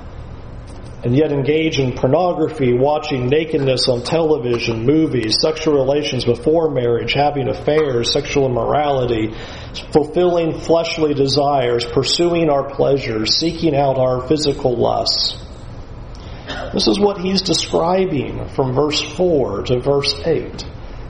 and 1.03 1.15
yet 1.15 1.31
engage 1.31 1.79
in 1.79 1.93
pornography, 1.93 2.73
watching 2.73 3.27
nakedness 3.27 3.87
on 3.87 4.03
television, 4.03 4.85
movies, 4.85 5.39
sexual 5.41 5.73
relations 5.73 6.25
before 6.25 6.69
marriage, 6.69 7.13
having 7.13 7.47
affairs, 7.47 8.11
sexual 8.11 8.45
immorality, 8.45 9.33
fulfilling 9.91 10.59
fleshly 10.59 11.13
desires, 11.13 11.85
pursuing 11.85 12.49
our 12.49 12.69
pleasures, 12.69 13.37
seeking 13.37 13.75
out 13.75 13.97
our 13.97 14.27
physical 14.27 14.75
lusts 14.75 15.48
this 16.73 16.87
is 16.87 16.99
what 16.99 17.19
he's 17.19 17.41
describing 17.41 18.47
from 18.49 18.73
verse 18.73 19.01
4 19.01 19.63
to 19.63 19.79
verse 19.79 20.13
8. 20.25 20.65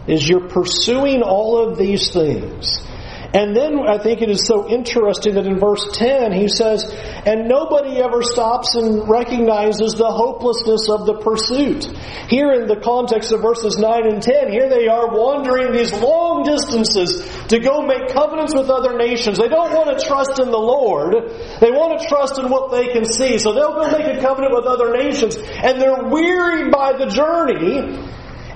Is 0.07 0.27
you're 0.27 0.47
pursuing 0.47 1.21
all 1.21 1.57
of 1.69 1.77
these 1.77 2.11
things. 2.11 2.79
And 3.31 3.55
then 3.55 3.77
I 3.87 3.99
think 4.01 4.23
it 4.23 4.29
is 4.29 4.47
so 4.47 4.67
interesting 4.67 5.35
that 5.35 5.45
in 5.45 5.59
verse 5.59 5.85
10 5.93 6.31
he 6.31 6.47
says, 6.47 6.83
and 7.25 7.47
nobody 7.47 8.01
ever 8.01 8.23
stops 8.23 8.73
and 8.73 9.07
recognizes 9.07 9.93
the 9.93 10.09
hopelessness 10.09 10.89
of 10.89 11.05
the 11.05 11.21
pursuit. 11.21 11.85
Here 12.27 12.51
in 12.53 12.65
the 12.65 12.81
context 12.81 13.31
of 13.31 13.41
verses 13.41 13.77
9 13.77 14.07
and 14.07 14.21
10, 14.21 14.51
here 14.51 14.67
they 14.67 14.87
are 14.87 15.13
wandering 15.13 15.73
these 15.73 15.93
long 15.93 16.41
distances 16.41 17.21
to 17.49 17.59
go 17.59 17.85
make 17.85 18.09
covenants 18.09 18.55
with 18.55 18.69
other 18.69 18.97
nations. 18.97 19.37
They 19.37 19.47
don't 19.47 19.73
want 19.73 19.93
to 19.93 20.03
trust 20.03 20.39
in 20.39 20.49
the 20.49 20.57
Lord. 20.57 21.13
They 21.61 21.69
want 21.69 22.01
to 22.01 22.07
trust 22.07 22.39
in 22.39 22.49
what 22.49 22.71
they 22.71 22.87
can 22.93 23.05
see. 23.05 23.37
So 23.37 23.53
they'll 23.53 23.77
go 23.77 23.91
make 23.91 24.09
a 24.09 24.19
covenant 24.21 24.55
with 24.55 24.65
other 24.65 24.91
nations 24.97 25.37
and 25.37 25.79
they're 25.79 26.09
wearied 26.09 26.71
by 26.71 26.93
the 26.97 27.05
journey. 27.05 27.77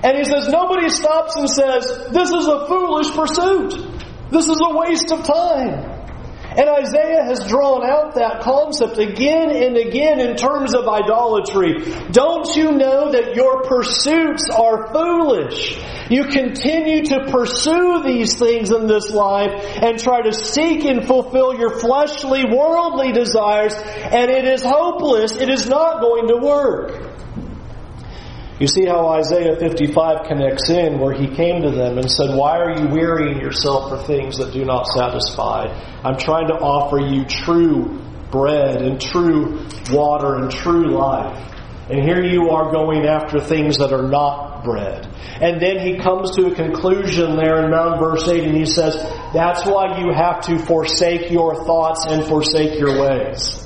And 0.02 0.18
he 0.18 0.24
says, 0.24 0.48
nobody 0.48 0.90
stops 0.90 1.36
and 1.36 1.48
says, 1.48 2.10
this 2.10 2.30
is 2.30 2.46
a 2.46 2.66
foolish 2.66 3.10
pursuit. 3.14 3.94
This 4.34 4.48
is 4.48 4.60
a 4.60 4.76
waste 4.76 5.12
of 5.12 5.22
time. 5.22 5.94
And 6.56 6.68
Isaiah 6.68 7.22
has 7.22 7.46
drawn 7.46 7.88
out 7.88 8.16
that 8.16 8.40
concept 8.42 8.98
again 8.98 9.50
and 9.50 9.76
again 9.76 10.18
in 10.18 10.34
terms 10.34 10.74
of 10.74 10.88
idolatry. 10.88 11.84
Don't 12.10 12.46
you 12.56 12.72
know 12.72 13.12
that 13.12 13.36
your 13.36 13.62
pursuits 13.62 14.50
are 14.50 14.92
foolish? 14.92 15.78
You 16.10 16.24
continue 16.24 17.04
to 17.06 17.30
pursue 17.30 18.02
these 18.04 18.36
things 18.36 18.72
in 18.72 18.88
this 18.88 19.10
life 19.10 19.52
and 19.80 20.00
try 20.00 20.22
to 20.22 20.32
seek 20.32 20.84
and 20.84 21.06
fulfill 21.06 21.54
your 21.54 21.78
fleshly, 21.78 22.44
worldly 22.44 23.12
desires, 23.12 23.74
and 23.74 24.32
it 24.32 24.44
is 24.44 24.64
hopeless. 24.64 25.36
It 25.36 25.48
is 25.48 25.68
not 25.68 26.00
going 26.00 26.26
to 26.26 26.36
work. 26.36 27.13
You 28.60 28.68
see 28.68 28.86
how 28.86 29.08
Isaiah 29.08 29.56
55 29.58 30.28
connects 30.28 30.70
in 30.70 31.00
where 31.00 31.12
he 31.12 31.26
came 31.26 31.62
to 31.62 31.72
them 31.72 31.98
and 31.98 32.08
said, 32.08 32.36
Why 32.36 32.58
are 32.58 32.78
you 32.78 32.88
wearying 32.88 33.40
yourself 33.40 33.90
for 33.90 34.06
things 34.06 34.38
that 34.38 34.52
do 34.52 34.64
not 34.64 34.86
satisfy? 34.86 35.66
I'm 36.04 36.16
trying 36.16 36.46
to 36.48 36.54
offer 36.54 37.00
you 37.00 37.24
true 37.24 38.00
bread 38.30 38.80
and 38.80 39.00
true 39.00 39.66
water 39.90 40.36
and 40.36 40.50
true 40.52 40.96
life. 40.96 41.50
And 41.90 42.02
here 42.02 42.24
you 42.24 42.50
are 42.50 42.72
going 42.72 43.06
after 43.06 43.40
things 43.40 43.78
that 43.78 43.92
are 43.92 44.08
not 44.08 44.64
bread. 44.64 45.06
And 45.40 45.60
then 45.60 45.80
he 45.80 45.98
comes 45.98 46.30
to 46.36 46.46
a 46.46 46.54
conclusion 46.54 47.36
there 47.36 47.64
in 47.64 47.70
Mount 47.72 48.00
verse 48.00 48.26
8 48.28 48.44
and 48.44 48.56
he 48.56 48.66
says, 48.66 48.94
That's 49.34 49.66
why 49.66 49.98
you 49.98 50.12
have 50.14 50.42
to 50.42 50.58
forsake 50.58 51.30
your 51.30 51.64
thoughts 51.64 52.06
and 52.08 52.24
forsake 52.24 52.78
your 52.78 53.00
ways. 53.00 53.63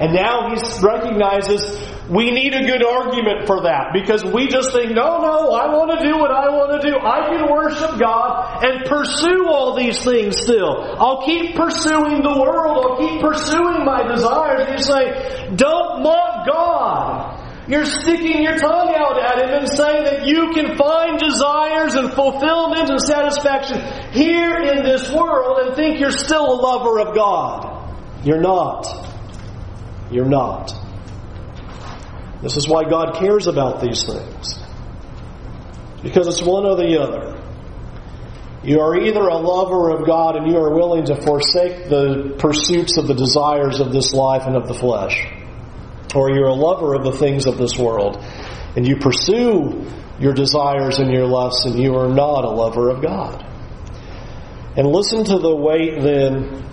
And 0.00 0.12
now 0.12 0.50
he 0.50 0.58
recognizes 0.82 1.62
we 2.10 2.30
need 2.30 2.52
a 2.52 2.66
good 2.66 2.84
argument 2.84 3.46
for 3.46 3.62
that 3.62 3.92
because 3.94 4.24
we 4.24 4.48
just 4.48 4.72
think, 4.72 4.90
no, 4.90 5.22
no, 5.22 5.52
I 5.52 5.72
want 5.72 5.98
to 5.98 6.04
do 6.04 6.18
what 6.18 6.30
I 6.30 6.50
want 6.50 6.82
to 6.82 6.90
do. 6.90 6.98
I 6.98 7.30
can 7.30 7.50
worship 7.50 7.98
God 7.98 8.64
and 8.64 8.84
pursue 8.84 9.46
all 9.46 9.76
these 9.76 10.02
things 10.02 10.36
still. 10.42 10.82
I'll 10.98 11.24
keep 11.24 11.54
pursuing 11.54 12.22
the 12.22 12.36
world. 12.36 12.84
I'll 12.84 12.98
keep 12.98 13.20
pursuing 13.22 13.84
my 13.86 14.02
desires. 14.02 14.68
You 14.68 14.82
say, 14.82 15.54
don't 15.54 16.02
mock 16.02 16.46
God. 16.46 17.40
You're 17.66 17.86
sticking 17.86 18.42
your 18.42 18.58
tongue 18.58 18.92
out 18.94 19.16
at 19.16 19.38
him 19.38 19.60
and 19.60 19.68
saying 19.68 20.04
that 20.04 20.26
you 20.26 20.52
can 20.52 20.76
find 20.76 21.18
desires 21.18 21.94
and 21.94 22.12
fulfillment 22.12 22.90
and 22.90 23.00
satisfaction 23.00 23.80
here 24.12 24.56
in 24.56 24.82
this 24.82 25.10
world 25.10 25.60
and 25.60 25.74
think 25.74 26.00
you're 26.00 26.10
still 26.10 26.44
a 26.44 26.58
lover 26.60 27.00
of 27.00 27.14
God. 27.14 27.96
You're 28.22 28.42
not. 28.42 29.13
You're 30.10 30.28
not. 30.28 30.72
This 32.42 32.56
is 32.56 32.68
why 32.68 32.88
God 32.88 33.16
cares 33.16 33.46
about 33.46 33.80
these 33.80 34.04
things. 34.04 34.58
Because 36.02 36.26
it's 36.26 36.42
one 36.42 36.66
or 36.66 36.76
the 36.76 37.00
other. 37.00 37.40
You 38.62 38.80
are 38.80 38.96
either 38.96 39.20
a 39.20 39.36
lover 39.36 39.90
of 39.90 40.06
God 40.06 40.36
and 40.36 40.50
you 40.50 40.56
are 40.56 40.74
willing 40.74 41.04
to 41.06 41.16
forsake 41.16 41.88
the 41.88 42.34
pursuits 42.38 42.96
of 42.96 43.06
the 43.06 43.14
desires 43.14 43.80
of 43.80 43.92
this 43.92 44.12
life 44.12 44.44
and 44.46 44.56
of 44.56 44.68
the 44.68 44.74
flesh, 44.74 45.26
or 46.14 46.30
you're 46.30 46.48
a 46.48 46.54
lover 46.54 46.94
of 46.94 47.04
the 47.04 47.12
things 47.12 47.46
of 47.46 47.58
this 47.58 47.76
world 47.78 48.22
and 48.76 48.86
you 48.86 48.96
pursue 48.96 49.86
your 50.18 50.32
desires 50.32 50.98
and 50.98 51.10
your 51.10 51.26
lusts 51.26 51.64
and 51.64 51.78
you 51.78 51.96
are 51.96 52.08
not 52.08 52.44
a 52.44 52.50
lover 52.50 52.90
of 52.90 53.02
God. 53.02 53.44
And 54.76 54.86
listen 54.86 55.24
to 55.24 55.38
the 55.38 55.54
weight 55.54 56.00
then 56.00 56.64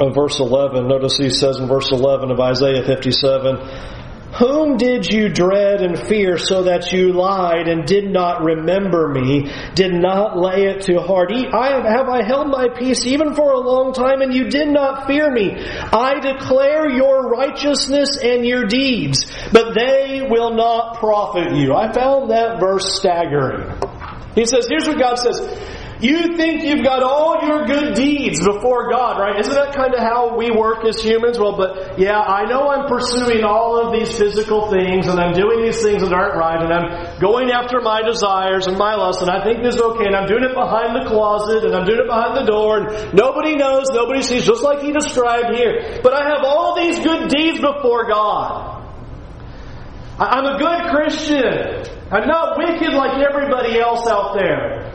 of 0.00 0.14
verse 0.14 0.38
11. 0.40 0.88
Notice 0.88 1.16
he 1.16 1.30
says 1.30 1.58
in 1.58 1.68
verse 1.68 1.90
11 1.92 2.30
of 2.30 2.40
Isaiah 2.40 2.84
57, 2.84 3.56
whom 4.38 4.76
did 4.76 5.10
you 5.10 5.30
dread 5.30 5.80
and 5.80 5.98
fear 5.98 6.36
so 6.36 6.64
that 6.64 6.92
you 6.92 7.12
lied 7.14 7.68
and 7.68 7.86
did 7.86 8.10
not 8.10 8.42
remember 8.42 9.08
me, 9.08 9.50
did 9.74 9.94
not 9.94 10.36
lay 10.38 10.64
it 10.64 10.82
to 10.82 11.00
heart? 11.00 11.32
I 11.32 11.70
have, 11.70 11.84
have 11.84 12.08
I 12.08 12.22
held 12.22 12.48
my 12.48 12.68
peace 12.68 13.06
even 13.06 13.34
for 13.34 13.52
a 13.52 13.60
long 13.60 13.94
time 13.94 14.20
and 14.20 14.34
you 14.34 14.50
did 14.50 14.68
not 14.68 15.06
fear 15.06 15.32
me? 15.32 15.56
I 15.56 16.20
declare 16.20 16.90
your 16.90 17.30
righteousness 17.30 18.18
and 18.22 18.44
your 18.44 18.64
deeds, 18.64 19.24
but 19.52 19.74
they 19.74 20.26
will 20.28 20.54
not 20.54 20.98
profit 20.98 21.56
you. 21.56 21.74
I 21.74 21.90
found 21.92 22.30
that 22.30 22.60
verse 22.60 22.94
staggering. 22.98 23.80
He 24.34 24.44
says, 24.44 24.66
here's 24.68 24.86
what 24.86 24.98
God 24.98 25.14
says. 25.14 25.40
You 26.00 26.36
think 26.36 26.62
you've 26.62 26.84
got 26.84 27.02
all 27.02 27.40
your 27.40 27.64
good 27.64 27.94
deeds 27.94 28.44
before 28.44 28.90
God, 28.90 29.18
right? 29.18 29.40
Isn't 29.40 29.54
that 29.54 29.74
kind 29.74 29.94
of 29.94 30.00
how 30.00 30.36
we 30.36 30.50
work 30.50 30.84
as 30.84 31.00
humans? 31.00 31.38
Well, 31.38 31.56
but 31.56 31.98
yeah, 31.98 32.20
I 32.20 32.44
know 32.44 32.68
I'm 32.68 32.86
pursuing 32.86 33.44
all 33.44 33.80
of 33.80 33.96
these 33.96 34.12
physical 34.16 34.70
things 34.70 35.06
and 35.06 35.18
I'm 35.18 35.32
doing 35.32 35.64
these 35.64 35.80
things 35.80 36.02
that 36.02 36.12
aren't 36.12 36.36
right 36.36 36.60
and 36.60 36.70
I'm 36.70 37.18
going 37.18 37.50
after 37.50 37.80
my 37.80 38.02
desires 38.02 38.66
and 38.66 38.76
my 38.76 38.94
lusts 38.94 39.22
and 39.22 39.30
I 39.30 39.42
think 39.42 39.62
this 39.62 39.76
is 39.76 39.80
okay 39.80 40.04
and 40.04 40.14
I'm 40.14 40.26
doing 40.28 40.44
it 40.44 40.52
behind 40.52 41.00
the 41.00 41.08
closet 41.08 41.64
and 41.64 41.74
I'm 41.74 41.86
doing 41.86 42.00
it 42.00 42.06
behind 42.06 42.36
the 42.36 42.44
door 42.44 42.76
and 42.76 43.14
nobody 43.14 43.56
knows, 43.56 43.88
nobody 43.90 44.20
sees, 44.20 44.44
just 44.44 44.62
like 44.62 44.80
he 44.82 44.92
described 44.92 45.56
here. 45.56 46.00
But 46.02 46.12
I 46.12 46.28
have 46.28 46.44
all 46.44 46.76
these 46.76 47.00
good 47.00 47.30
deeds 47.30 47.58
before 47.58 48.06
God. 48.06 48.84
I'm 50.18 50.44
a 50.44 50.58
good 50.58 50.90
Christian. 50.92 51.88
I'm 52.12 52.28
not 52.28 52.58
wicked 52.58 52.92
like 52.92 53.18
everybody 53.18 53.80
else 53.80 54.06
out 54.06 54.36
there. 54.36 54.85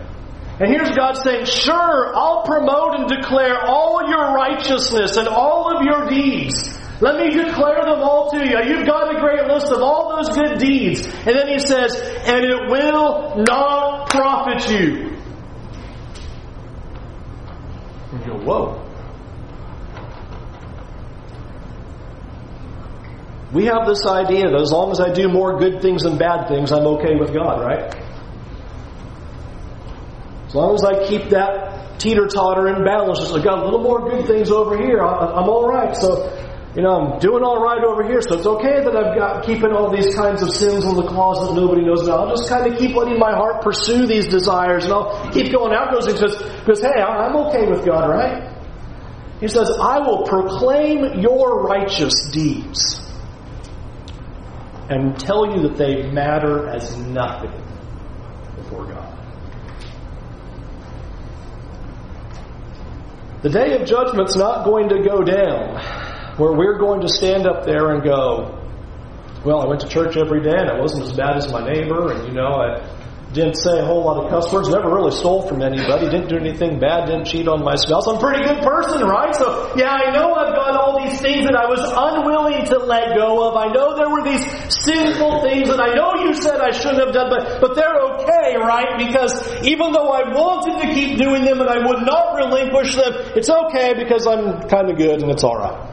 And 0.61 0.69
here's 0.69 0.91
God 0.91 1.17
saying, 1.17 1.45
Sure, 1.45 2.15
I'll 2.15 2.43
promote 2.43 2.93
and 2.93 3.09
declare 3.09 3.65
all 3.65 4.07
your 4.07 4.35
righteousness 4.35 5.17
and 5.17 5.27
all 5.27 5.75
of 5.75 5.83
your 5.83 6.07
deeds. 6.07 6.77
Let 7.01 7.17
me 7.17 7.31
declare 7.31 7.83
them 7.83 8.03
all 8.03 8.29
to 8.29 8.37
you. 8.37 8.59
You've 8.69 8.85
got 8.85 9.09
a 9.09 9.19
great 9.19 9.47
list 9.47 9.71
of 9.71 9.81
all 9.81 10.15
those 10.15 10.29
good 10.29 10.59
deeds. 10.59 11.03
And 11.07 11.35
then 11.35 11.47
he 11.47 11.57
says, 11.57 11.95
And 11.95 12.45
it 12.45 12.69
will 12.69 13.37
not 13.37 14.11
profit 14.11 14.69
you. 14.69 15.17
And 18.11 18.19
you 18.23 18.27
go, 18.27 18.37
Whoa. 18.45 18.87
We 23.51 23.65
have 23.65 23.87
this 23.87 24.05
idea 24.05 24.47
that 24.51 24.61
as 24.61 24.71
long 24.71 24.91
as 24.91 24.99
I 24.99 25.11
do 25.11 25.27
more 25.27 25.57
good 25.57 25.81
things 25.81 26.03
than 26.03 26.19
bad 26.19 26.47
things, 26.47 26.71
I'm 26.71 26.85
okay 26.85 27.15
with 27.15 27.33
God, 27.33 27.61
right? 27.61 28.00
As 30.51 30.55
long 30.55 30.75
as 30.75 30.83
I 30.83 31.07
keep 31.07 31.29
that 31.29 31.97
teeter 31.97 32.27
totter 32.27 32.67
in 32.67 32.83
balance, 32.83 33.19
just 33.19 33.33
I 33.33 33.41
got 33.41 33.59
a 33.59 33.63
little 33.63 33.79
more 33.79 34.09
good 34.09 34.27
things 34.27 34.51
over 34.51 34.75
here, 34.77 34.99
I'm 34.99 35.47
all 35.47 35.65
right. 35.65 35.95
So, 35.95 36.27
you 36.75 36.81
know, 36.81 37.15
I'm 37.15 37.19
doing 37.19 37.41
all 37.41 37.63
right 37.63 37.81
over 37.81 38.03
here. 38.03 38.19
So 38.21 38.35
it's 38.35 38.45
okay 38.45 38.83
that 38.83 38.93
I've 38.93 39.15
got 39.15 39.45
keeping 39.45 39.71
all 39.71 39.89
these 39.89 40.13
kinds 40.13 40.41
of 40.41 40.51
sins 40.51 40.83
in 40.83 40.97
the 40.97 41.07
closet 41.07 41.55
nobody 41.55 41.85
knows 41.85 42.03
about. 42.03 42.27
I'll 42.27 42.35
just 42.35 42.49
kind 42.49 42.67
of 42.67 42.77
keep 42.77 42.97
letting 42.97 43.17
my 43.17 43.31
heart 43.31 43.61
pursue 43.63 44.05
these 44.05 44.27
desires, 44.27 44.83
and 44.83 44.91
I'll 44.91 45.31
keep 45.31 45.53
going 45.53 45.71
out 45.71 45.93
those 45.93 46.05
things 46.05 46.19
because 46.19 46.81
hey, 46.81 46.99
I'm 47.01 47.33
okay 47.47 47.71
with 47.71 47.85
God, 47.85 48.09
right? 48.09 48.51
He 49.39 49.47
says, 49.47 49.71
"I 49.79 49.99
will 49.99 50.23
proclaim 50.27 51.21
your 51.21 51.63
righteous 51.63 52.29
deeds." 52.33 52.97
and 54.89 55.17
tell 55.17 55.55
you 55.55 55.69
that 55.69 55.77
they 55.77 56.11
matter 56.11 56.67
as 56.67 56.97
nothing 56.97 57.53
before 58.57 58.85
God. 58.85 59.20
The 63.41 63.49
day 63.49 63.75
of 63.75 63.87
judgment's 63.87 64.35
not 64.35 64.65
going 64.65 64.89
to 64.89 65.01
go 65.01 65.23
down 65.23 65.81
where 66.37 66.53
we're 66.53 66.77
going 66.77 67.01
to 67.01 67.09
stand 67.09 67.47
up 67.47 67.65
there 67.65 67.89
and 67.89 68.03
go, 68.03 68.59
well, 69.43 69.61
I 69.61 69.65
went 69.65 69.81
to 69.81 69.89
church 69.89 70.15
every 70.15 70.43
day 70.43 70.55
and 70.55 70.69
I 70.69 70.79
wasn't 70.79 71.05
as 71.05 71.13
bad 71.13 71.37
as 71.37 71.51
my 71.51 71.65
neighbor, 71.65 72.11
and 72.13 72.27
you 72.27 72.33
know, 72.33 72.53
I 72.53 73.00
didn't 73.33 73.55
say 73.55 73.79
a 73.79 73.85
whole 73.85 74.03
lot 74.03 74.23
of 74.23 74.29
cuss 74.29 74.51
words, 74.51 74.67
never 74.67 74.91
really 74.91 75.11
stole 75.11 75.47
from 75.47 75.61
anybody, 75.61 76.09
didn't 76.09 76.27
do 76.27 76.35
anything 76.35 76.79
bad, 76.79 77.07
didn't 77.07 77.25
cheat 77.25 77.47
on 77.47 77.63
my 77.63 77.75
spouse. 77.75 78.05
I'm 78.07 78.17
a 78.17 78.19
pretty 78.19 78.43
good 78.43 78.61
person, 78.61 79.07
right? 79.07 79.33
So, 79.33 79.73
yeah, 79.77 79.93
I 79.93 80.11
know 80.11 80.35
I've 80.35 80.53
got 80.53 80.75
all 80.75 80.99
these 80.99 81.19
things 81.21 81.45
that 81.45 81.55
I 81.55 81.65
was 81.65 81.79
unwilling 81.79 82.65
to 82.65 82.77
let 82.83 83.15
go 83.15 83.47
of. 83.47 83.55
I 83.55 83.71
know 83.71 83.95
there 83.95 84.09
were 84.09 84.23
these 84.23 84.43
sinful 84.83 85.43
things 85.43 85.69
and 85.69 85.79
I 85.79 85.95
know 85.95 86.27
you 86.27 86.33
said 86.35 86.59
I 86.59 86.71
shouldn't 86.71 86.99
have 86.99 87.13
done, 87.13 87.29
but, 87.29 87.61
but 87.61 87.75
they're 87.75 87.99
okay, 88.19 88.57
right? 88.59 88.99
Because 88.99 89.63
even 89.63 89.93
though 89.93 90.11
I 90.11 90.27
wanted 90.35 90.81
to 90.83 90.93
keep 90.93 91.17
doing 91.17 91.45
them 91.45 91.61
and 91.61 91.69
I 91.69 91.79
would 91.79 92.03
not 92.05 92.35
relinquish 92.35 92.95
them, 92.95 93.13
it's 93.35 93.49
okay 93.49 93.93
because 93.95 94.27
I'm 94.27 94.67
kind 94.67 94.91
of 94.91 94.97
good 94.97 95.21
and 95.21 95.31
it's 95.31 95.43
alright. 95.43 95.87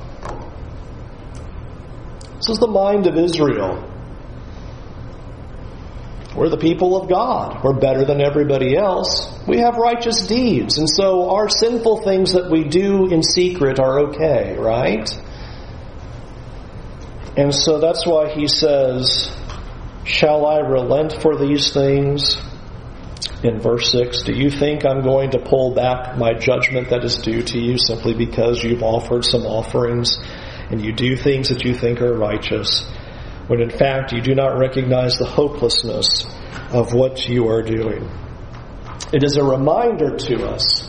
This 2.38 2.50
is 2.50 2.58
the 2.58 2.68
mind 2.68 3.06
of 3.06 3.16
Israel. 3.16 3.84
We're 6.38 6.50
the 6.50 6.56
people 6.56 6.96
of 6.96 7.08
God. 7.08 7.64
We're 7.64 7.80
better 7.80 8.04
than 8.04 8.20
everybody 8.20 8.76
else. 8.76 9.26
We 9.48 9.58
have 9.58 9.76
righteous 9.76 10.24
deeds. 10.28 10.78
And 10.78 10.88
so 10.88 11.30
our 11.30 11.48
sinful 11.48 12.02
things 12.02 12.34
that 12.34 12.48
we 12.48 12.62
do 12.62 13.10
in 13.10 13.24
secret 13.24 13.80
are 13.80 14.10
okay, 14.10 14.56
right? 14.56 15.10
And 17.36 17.52
so 17.52 17.80
that's 17.80 18.06
why 18.06 18.30
he 18.30 18.46
says, 18.46 19.36
Shall 20.04 20.46
I 20.46 20.60
relent 20.60 21.20
for 21.20 21.36
these 21.36 21.72
things? 21.72 22.38
In 23.42 23.60
verse 23.60 23.90
6, 23.90 24.22
do 24.22 24.32
you 24.32 24.50
think 24.50 24.86
I'm 24.86 25.02
going 25.02 25.30
to 25.32 25.40
pull 25.40 25.74
back 25.74 26.16
my 26.16 26.34
judgment 26.34 26.90
that 26.90 27.04
is 27.04 27.18
due 27.18 27.42
to 27.42 27.58
you 27.58 27.78
simply 27.78 28.14
because 28.14 28.62
you've 28.62 28.82
offered 28.82 29.24
some 29.24 29.42
offerings 29.42 30.18
and 30.70 30.84
you 30.84 30.92
do 30.92 31.16
things 31.16 31.48
that 31.48 31.64
you 31.64 31.74
think 31.74 32.00
are 32.00 32.16
righteous? 32.16 32.84
When 33.48 33.60
in 33.60 33.70
fact 33.70 34.12
you 34.12 34.20
do 34.20 34.34
not 34.34 34.58
recognize 34.58 35.18
the 35.18 35.26
hopelessness 35.26 36.24
of 36.70 36.94
what 36.94 37.28
you 37.28 37.48
are 37.48 37.62
doing. 37.62 38.08
It 39.12 39.24
is 39.24 39.36
a 39.36 39.44
reminder 39.44 40.16
to 40.16 40.46
us 40.48 40.86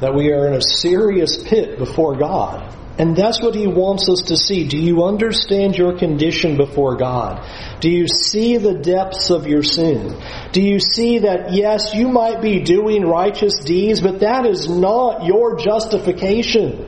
that 0.00 0.14
we 0.14 0.30
are 0.32 0.46
in 0.46 0.54
a 0.54 0.62
serious 0.62 1.42
pit 1.42 1.78
before 1.78 2.16
God. 2.16 2.74
And 2.98 3.16
that's 3.16 3.40
what 3.40 3.54
He 3.54 3.68
wants 3.68 4.08
us 4.08 4.22
to 4.26 4.36
see. 4.36 4.66
Do 4.66 4.76
you 4.76 5.04
understand 5.04 5.76
your 5.76 5.96
condition 5.96 6.56
before 6.56 6.96
God? 6.96 7.46
Do 7.80 7.88
you 7.88 8.08
see 8.08 8.56
the 8.56 8.74
depths 8.74 9.30
of 9.30 9.46
your 9.46 9.62
sin? 9.62 10.20
Do 10.52 10.60
you 10.60 10.80
see 10.80 11.20
that, 11.20 11.52
yes, 11.52 11.94
you 11.94 12.08
might 12.08 12.42
be 12.42 12.60
doing 12.60 13.06
righteous 13.06 13.54
deeds, 13.64 14.00
but 14.00 14.20
that 14.20 14.46
is 14.46 14.68
not 14.68 15.24
your 15.24 15.56
justification. 15.56 16.87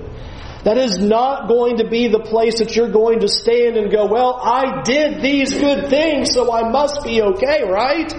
That 0.65 0.77
is 0.77 0.99
not 0.99 1.49
going 1.49 1.79
to 1.79 1.89
be 1.89 2.09
the 2.09 2.21
place 2.21 2.59
that 2.59 2.77
you're 2.77 2.91
going 2.91 3.21
to 3.21 3.29
stand 3.29 3.77
and 3.77 3.91
go, 3.91 4.07
well, 4.07 4.39
I 4.43 4.83
did 4.83 5.23
these 5.23 5.55
good 5.55 5.89
things, 5.89 6.35
so 6.35 6.53
I 6.53 6.69
must 6.69 7.03
be 7.03 7.23
okay, 7.23 7.63
right? 7.65 8.13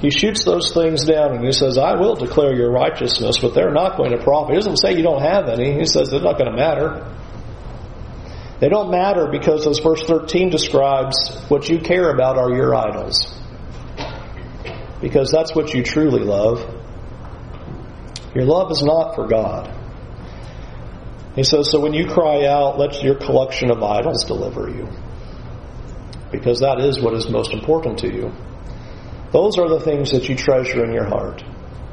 He 0.00 0.10
shoots 0.10 0.44
those 0.44 0.72
things 0.72 1.04
down 1.04 1.36
and 1.36 1.44
he 1.44 1.52
says, 1.52 1.78
I 1.78 1.94
will 1.94 2.16
declare 2.16 2.54
your 2.56 2.72
righteousness, 2.72 3.38
but 3.38 3.54
they're 3.54 3.72
not 3.72 3.96
going 3.96 4.10
to 4.10 4.18
profit. 4.18 4.54
He 4.54 4.56
doesn't 4.56 4.78
say 4.78 4.96
you 4.96 5.02
don't 5.02 5.22
have 5.22 5.48
any. 5.48 5.78
He 5.78 5.86
says 5.86 6.10
they're 6.10 6.20
not 6.20 6.38
going 6.38 6.50
to 6.50 6.56
matter. 6.56 7.06
They 8.58 8.68
don't 8.68 8.90
matter 8.90 9.28
because, 9.30 9.66
as 9.66 9.80
verse 9.80 10.02
13 10.04 10.50
describes, 10.50 11.36
what 11.48 11.68
you 11.68 11.78
care 11.78 12.10
about 12.10 12.38
are 12.38 12.50
your 12.50 12.74
idols. 12.74 13.32
Because 15.00 15.30
that's 15.30 15.54
what 15.54 15.74
you 15.74 15.82
truly 15.82 16.24
love. 16.24 16.60
Your 18.34 18.44
love 18.44 18.70
is 18.70 18.82
not 18.82 19.14
for 19.14 19.26
God. 19.26 19.81
He 21.34 21.44
says, 21.44 21.70
So 21.70 21.80
when 21.80 21.94
you 21.94 22.06
cry 22.06 22.46
out, 22.46 22.78
let 22.78 23.02
your 23.02 23.14
collection 23.14 23.70
of 23.70 23.82
idols 23.82 24.24
deliver 24.24 24.68
you. 24.68 24.88
Because 26.30 26.60
that 26.60 26.80
is 26.80 27.00
what 27.00 27.14
is 27.14 27.28
most 27.28 27.52
important 27.52 27.98
to 28.00 28.12
you. 28.12 28.32
Those 29.32 29.58
are 29.58 29.68
the 29.68 29.80
things 29.80 30.10
that 30.12 30.28
you 30.28 30.36
treasure 30.36 30.84
in 30.84 30.92
your 30.92 31.06
heart. 31.06 31.42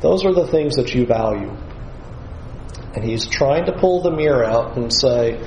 Those 0.02 0.25
are 0.25 0.34
the 0.34 0.47
things 0.47 0.75
that 0.75 0.93
you 0.93 1.06
value. 1.06 1.56
And 2.95 3.04
he's 3.04 3.28
trying 3.28 3.65
to 3.65 3.73
pull 3.73 4.02
the 4.02 4.12
mirror 4.12 4.43
out 4.43 4.78
and 4.78 4.93
say, 4.93 5.39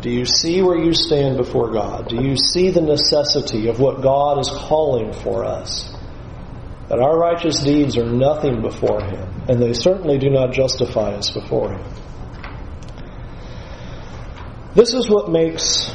Do 0.00 0.10
you 0.10 0.24
see 0.24 0.62
where 0.62 0.78
you 0.78 0.94
stand 0.94 1.36
before 1.36 1.72
God? 1.72 2.08
Do 2.08 2.16
you 2.16 2.36
see 2.36 2.70
the 2.70 2.80
necessity 2.80 3.68
of 3.68 3.78
what 3.78 4.02
God 4.02 4.40
is 4.40 4.48
calling 4.48 5.12
for 5.12 5.44
us? 5.44 5.92
That 6.88 6.98
our 6.98 7.16
righteous 7.16 7.62
deeds 7.62 7.96
are 7.96 8.04
nothing 8.04 8.62
before 8.62 9.02
Him, 9.02 9.44
and 9.48 9.62
they 9.62 9.72
certainly 9.74 10.18
do 10.18 10.30
not 10.30 10.52
justify 10.52 11.12
us 11.14 11.30
before 11.30 11.72
Him. 11.72 11.84
This 14.74 14.94
is 14.94 15.10
what 15.10 15.30
makes 15.30 15.92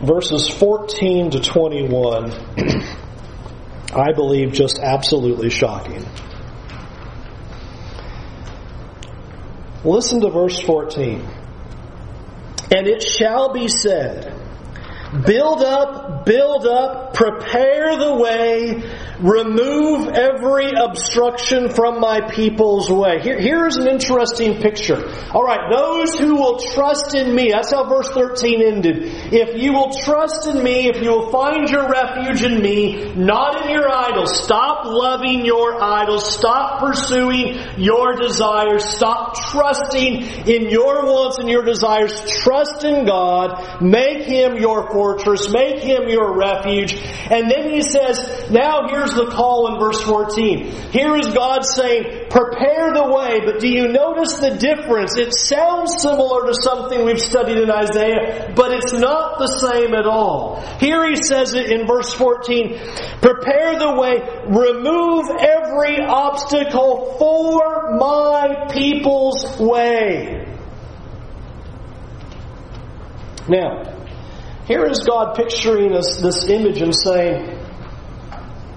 verses 0.00 0.48
14 0.48 1.32
to 1.32 1.40
21, 1.40 2.32
I 3.92 4.12
believe, 4.12 4.52
just 4.52 4.78
absolutely 4.78 5.50
shocking. 5.50 6.04
Listen 9.84 10.20
to 10.20 10.30
verse 10.30 10.60
14. 10.60 11.26
And 12.72 12.86
it 12.86 13.02
shall 13.02 13.52
be 13.52 13.66
said, 13.66 14.36
Build 15.26 15.62
up, 15.62 16.24
build 16.24 16.66
up, 16.66 17.14
prepare 17.14 17.96
the 17.96 18.14
way, 18.14 18.82
remove 19.22 20.08
every 20.08 20.72
obstruction 20.72 21.68
from 21.68 22.00
my 22.00 22.20
people's 22.30 22.90
way. 22.90 23.20
Here, 23.20 23.38
here's 23.38 23.76
an 23.76 23.86
interesting 23.86 24.60
picture. 24.60 25.08
All 25.32 25.44
right, 25.44 25.70
those 25.70 26.18
who 26.18 26.36
will 26.36 26.58
trust 26.58 27.14
in 27.14 27.34
me, 27.34 27.50
that's 27.52 27.70
how 27.70 27.88
verse 27.88 28.08
13 28.08 28.62
ended. 28.62 28.96
If 29.32 29.60
you 29.60 29.72
will 29.72 29.92
trust 29.92 30.46
in 30.46 30.62
me, 30.62 30.88
if 30.88 31.02
you 31.02 31.10
will 31.10 31.30
find 31.30 31.68
your 31.68 31.88
refuge 31.88 32.42
in 32.42 32.62
me, 32.62 33.12
not 33.14 33.64
in 33.64 33.70
your 33.70 33.88
idols, 33.88 34.42
stop 34.42 34.86
loving 34.86 35.44
your 35.44 35.82
idols, 35.82 36.34
stop 36.34 36.80
pursuing 36.80 37.58
your 37.76 38.16
desires, 38.16 38.84
stop 38.84 39.36
trusting 39.50 40.22
in 40.48 40.70
your 40.70 41.04
wants 41.04 41.38
and 41.38 41.48
your 41.48 41.64
desires, 41.64 42.12
trust 42.42 42.84
in 42.84 43.04
God, 43.04 43.82
make 43.82 44.24
Him 44.24 44.56
your 44.56 44.90
fortress, 44.90 45.50
make 45.50 45.82
Him 45.82 46.08
your 46.08 46.36
refuge. 46.36 46.94
And 47.30 47.50
then 47.50 47.70
He 47.70 47.82
says, 47.82 48.50
now 48.50 48.88
here's 48.88 49.09
here's 49.10 49.28
the 49.28 49.34
call 49.34 49.72
in 49.72 49.80
verse 49.80 50.00
14. 50.02 50.66
Here 50.92 51.16
is 51.16 51.28
God 51.28 51.64
saying, 51.64 52.28
prepare 52.30 52.92
the 52.92 53.12
way, 53.12 53.40
but 53.44 53.60
do 53.60 53.68
you 53.68 53.88
notice 53.88 54.36
the 54.38 54.56
difference? 54.56 55.16
It 55.16 55.34
sounds 55.34 56.00
similar 56.00 56.46
to 56.46 56.54
something 56.54 57.04
we've 57.04 57.20
studied 57.20 57.58
in 57.58 57.70
Isaiah, 57.70 58.52
but 58.54 58.72
it's 58.72 58.92
not 58.92 59.38
the 59.38 59.46
same 59.46 59.94
at 59.94 60.06
all. 60.06 60.60
Here 60.78 61.08
he 61.08 61.16
says 61.16 61.54
it 61.54 61.70
in 61.70 61.86
verse 61.86 62.12
14, 62.12 62.78
prepare 63.20 63.78
the 63.78 63.94
way, 64.00 64.20
remove 64.46 65.26
every 65.30 66.04
obstacle 66.04 67.16
for 67.18 67.96
my 67.96 68.68
people's 68.72 69.58
way. 69.58 70.46
Now, 73.48 73.82
here 74.66 74.84
is 74.84 75.00
God 75.00 75.34
picturing 75.34 75.96
us 75.96 76.20
this 76.20 76.48
image 76.48 76.80
and 76.80 76.94
saying, 76.94 77.59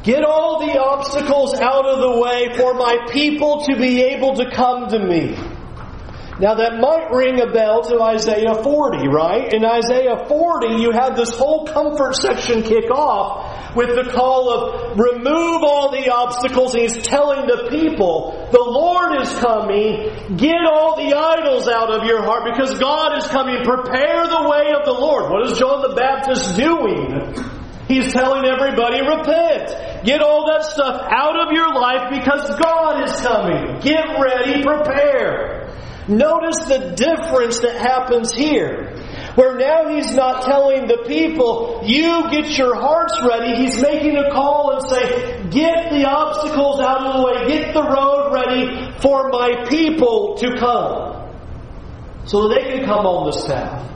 Get 0.03 0.25
all 0.25 0.59
the 0.59 0.77
obstacles 0.77 1.53
out 1.55 1.85
of 1.85 1.99
the 1.99 2.19
way 2.19 2.57
for 2.57 2.73
my 2.73 3.07
people 3.11 3.63
to 3.65 3.77
be 3.77 4.01
able 4.01 4.35
to 4.35 4.51
come 4.51 4.89
to 4.89 4.99
me. 4.99 5.37
Now 6.39 6.55
that 6.55 6.79
might 6.81 7.11
ring 7.11 7.39
a 7.39 7.53
bell 7.53 7.83
to 7.83 8.01
Isaiah 8.01 8.55
40, 8.55 9.07
right? 9.07 9.53
In 9.53 9.63
Isaiah 9.63 10.25
40, 10.27 10.81
you 10.81 10.91
had 10.91 11.15
this 11.15 11.29
whole 11.31 11.67
comfort 11.67 12.15
section 12.15 12.63
kick 12.63 12.89
off 12.91 13.75
with 13.75 13.95
the 13.95 14.11
call 14.11 14.49
of 14.49 14.99
remove 14.99 15.61
all 15.63 15.91
the 15.91 16.11
obstacles. 16.11 16.73
And 16.73 16.83
he's 16.83 17.05
telling 17.05 17.47
the 17.47 17.69
people, 17.69 18.49
the 18.51 18.59
Lord 18.59 19.21
is 19.21 19.29
coming. 19.39 20.35
Get 20.35 20.65
all 20.65 20.97
the 20.97 21.13
idols 21.15 21.67
out 21.67 21.93
of 21.93 22.05
your 22.05 22.23
heart 22.23 22.43
because 22.51 22.77
God 22.79 23.17
is 23.17 23.27
coming. 23.27 23.63
Prepare 23.63 24.27
the 24.27 24.49
way 24.49 24.73
of 24.73 24.85
the 24.85 24.93
Lord. 24.99 25.31
What 25.31 25.49
is 25.49 25.57
John 25.57 25.81
the 25.87 25.95
Baptist 25.95 26.57
doing? 26.57 27.52
He's 27.87 28.13
telling 28.13 28.45
everybody, 28.45 29.01
repent. 29.01 30.05
Get 30.05 30.21
all 30.21 30.47
that 30.47 30.63
stuff 30.63 31.01
out 31.09 31.47
of 31.47 31.53
your 31.53 31.73
life 31.73 32.11
because 32.11 32.57
God 32.59 33.03
is 33.03 33.21
coming. 33.21 33.79
Get 33.81 34.19
ready, 34.19 34.63
prepare. 34.63 35.69
Notice 36.07 36.65
the 36.67 36.93
difference 36.95 37.59
that 37.59 37.77
happens 37.77 38.33
here. 38.33 38.95
Where 39.35 39.57
now 39.57 39.87
he's 39.89 40.13
not 40.13 40.43
telling 40.43 40.87
the 40.87 41.03
people, 41.07 41.81
you 41.85 42.29
get 42.29 42.57
your 42.57 42.75
hearts 42.75 43.19
ready. 43.27 43.55
He's 43.55 43.81
making 43.81 44.17
a 44.17 44.31
call 44.31 44.75
and 44.75 44.89
say, 44.89 45.49
get 45.49 45.89
the 45.91 46.05
obstacles 46.05 46.79
out 46.79 47.05
of 47.05 47.15
the 47.15 47.23
way. 47.23 47.47
Get 47.47 47.73
the 47.73 47.83
road 47.83 48.31
ready 48.31 48.91
for 48.99 49.29
my 49.29 49.65
people 49.69 50.35
to 50.37 50.57
come. 50.57 51.31
So 52.25 52.47
they 52.47 52.63
can 52.63 52.85
come 52.85 53.05
on 53.05 53.31
the 53.31 53.47
path. 53.47 53.92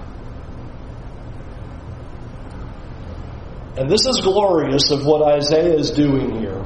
And 3.78 3.90
this 3.90 4.06
is 4.06 4.22
glorious 4.22 4.92
of 4.92 5.06
what 5.06 5.22
Isaiah 5.22 5.76
is 5.76 5.92
doing 5.92 6.40
here. 6.40 6.66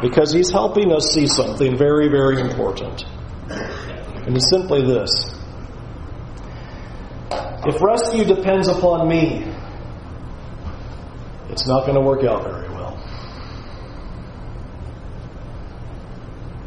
Because 0.00 0.32
he's 0.32 0.50
helping 0.50 0.92
us 0.92 1.12
see 1.12 1.26
something 1.26 1.76
very, 1.76 2.08
very 2.08 2.40
important. 2.40 3.04
And 3.48 4.36
it's 4.36 4.48
simply 4.48 4.82
this 4.82 5.34
if 7.66 7.82
rescue 7.82 8.24
depends 8.24 8.68
upon 8.68 9.08
me, 9.08 9.44
it's 11.50 11.66
not 11.66 11.84
going 11.86 11.96
to 11.96 12.00
work 12.00 12.24
out 12.24 12.44
very 12.44 12.68
well. 12.68 12.96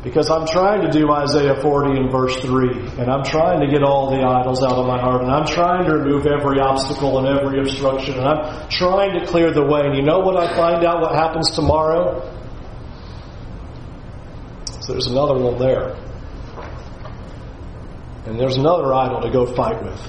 Because 0.04 0.32
I'm 0.32 0.48
trying 0.48 0.82
to 0.82 0.90
do 0.90 1.12
Isaiah 1.12 1.62
40 1.62 2.00
and 2.00 2.12
verse 2.12 2.36
3, 2.42 2.98
and 2.98 3.12
I'm 3.12 3.24
trying 3.24 3.60
to 3.62 3.68
get 3.68 3.84
all 3.84 4.10
the 4.10 4.24
idols 4.24 4.64
out 4.64 4.74
of 4.74 4.88
my 4.88 5.00
heart, 5.00 5.22
and 5.22 5.32
I'm 5.32 5.46
trying 5.46 5.86
to 5.86 5.94
remove 5.94 6.26
every 6.26 6.60
obstacle 6.60 7.20
and 7.20 7.28
every 7.28 7.60
obstruction, 7.60 8.16
and 8.18 8.28
I'm 8.28 8.70
trying 8.70 9.20
to 9.20 9.28
clear 9.28 9.52
the 9.52 9.64
way. 9.64 9.82
And 9.82 9.96
you 9.96 10.02
know 10.02 10.20
what 10.20 10.38
I 10.38 10.56
find 10.56 10.84
out 10.84 11.02
what 11.02 11.14
happens 11.14 11.52
tomorrow? 11.52 12.28
So 14.82 14.94
there's 14.94 15.06
another 15.06 15.38
one 15.38 15.60
there. 15.60 15.96
And 18.26 18.40
there's 18.40 18.58
another 18.58 18.92
idol 18.92 19.22
to 19.22 19.30
go 19.30 19.46
fight 19.46 19.84
with. 19.84 20.02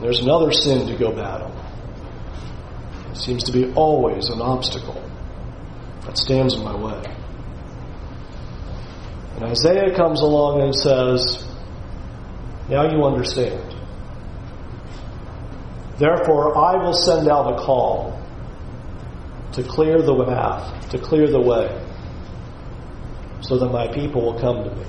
There's 0.00 0.20
another 0.20 0.50
sin 0.50 0.88
to 0.88 0.96
go 0.98 1.12
battle. 1.12 1.54
It 3.12 3.16
seems 3.18 3.44
to 3.44 3.52
be 3.52 3.72
always 3.74 4.30
an 4.30 4.40
obstacle 4.40 5.00
that 6.06 6.18
stands 6.18 6.54
in 6.54 6.64
my 6.64 6.74
way. 6.74 7.21
And 9.42 9.50
Isaiah 9.50 9.92
comes 9.96 10.20
along 10.20 10.62
and 10.62 10.72
says, 10.72 11.44
Now 12.68 12.88
you 12.88 13.04
understand. 13.04 13.74
Therefore, 15.98 16.56
I 16.56 16.76
will 16.76 16.92
send 16.92 17.28
out 17.28 17.52
a 17.52 17.56
call 17.56 18.22
to 19.54 19.64
clear 19.64 20.00
the 20.00 20.24
path, 20.24 20.90
to 20.90 20.98
clear 20.98 21.26
the 21.26 21.40
way, 21.40 21.66
so 23.40 23.58
that 23.58 23.72
my 23.72 23.88
people 23.88 24.22
will 24.22 24.38
come 24.38 24.62
to 24.62 24.76
me. 24.76 24.86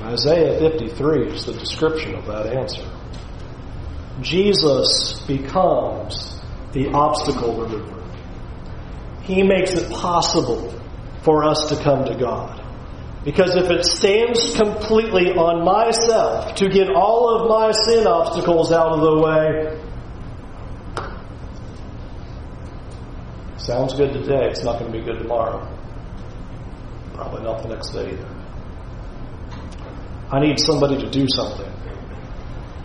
Isaiah 0.00 0.58
53 0.58 1.28
is 1.28 1.46
the 1.46 1.54
description 1.54 2.14
of 2.16 2.26
that 2.26 2.48
answer. 2.52 2.86
Jesus 4.20 5.22
becomes 5.26 6.38
the 6.72 6.90
obstacle 6.90 7.62
remover. 7.62 8.02
He 9.22 9.42
makes 9.42 9.70
it 9.70 9.90
possible 9.90 10.81
for 11.22 11.44
us 11.44 11.68
to 11.68 11.76
come 11.82 12.04
to 12.04 12.14
God. 12.14 12.60
Because 13.24 13.54
if 13.54 13.70
it 13.70 13.84
stands 13.84 14.54
completely 14.54 15.30
on 15.30 15.64
myself 15.64 16.56
to 16.56 16.68
get 16.68 16.90
all 16.90 17.28
of 17.36 17.48
my 17.48 17.70
sin 17.70 18.06
obstacles 18.06 18.72
out 18.72 18.92
of 18.92 19.00
the 19.00 19.20
way, 19.22 19.78
sounds 23.58 23.94
good 23.94 24.12
today, 24.12 24.48
it's 24.48 24.64
not 24.64 24.80
going 24.80 24.90
to 24.90 24.98
be 24.98 25.04
good 25.04 25.18
tomorrow. 25.18 25.68
Probably 27.14 27.42
not 27.44 27.62
the 27.62 27.68
next 27.68 27.90
day 27.90 28.10
either. 28.10 28.28
I 30.32 30.40
need 30.40 30.58
somebody 30.58 30.96
to 30.96 31.10
do 31.10 31.26
something. 31.28 31.72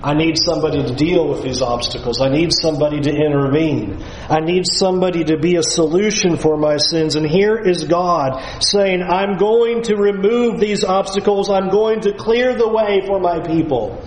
I 0.03 0.13
need 0.13 0.37
somebody 0.37 0.83
to 0.83 0.93
deal 0.93 1.27
with 1.27 1.41
these 1.41 1.61
obstacles. 1.61 2.21
I 2.21 2.29
need 2.29 2.51
somebody 2.53 3.01
to 3.01 3.09
intervene. 3.09 4.03
I 4.29 4.39
need 4.41 4.65
somebody 4.67 5.23
to 5.25 5.37
be 5.37 5.55
a 5.55 5.63
solution 5.63 6.37
for 6.37 6.55
my 6.55 6.77
sins. 6.77 7.15
And 7.15 7.25
here 7.25 7.57
is 7.57 7.85
God 7.85 8.39
saying, 8.61 9.01
I'm 9.01 9.37
going 9.37 9.81
to 9.83 9.95
remove 9.95 10.59
these 10.59 10.83
obstacles. 10.83 11.49
I'm 11.49 11.69
going 11.69 12.01
to 12.01 12.13
clear 12.13 12.53
the 12.53 12.69
way 12.69 13.01
for 13.07 13.19
my 13.19 13.39
people. 13.39 13.99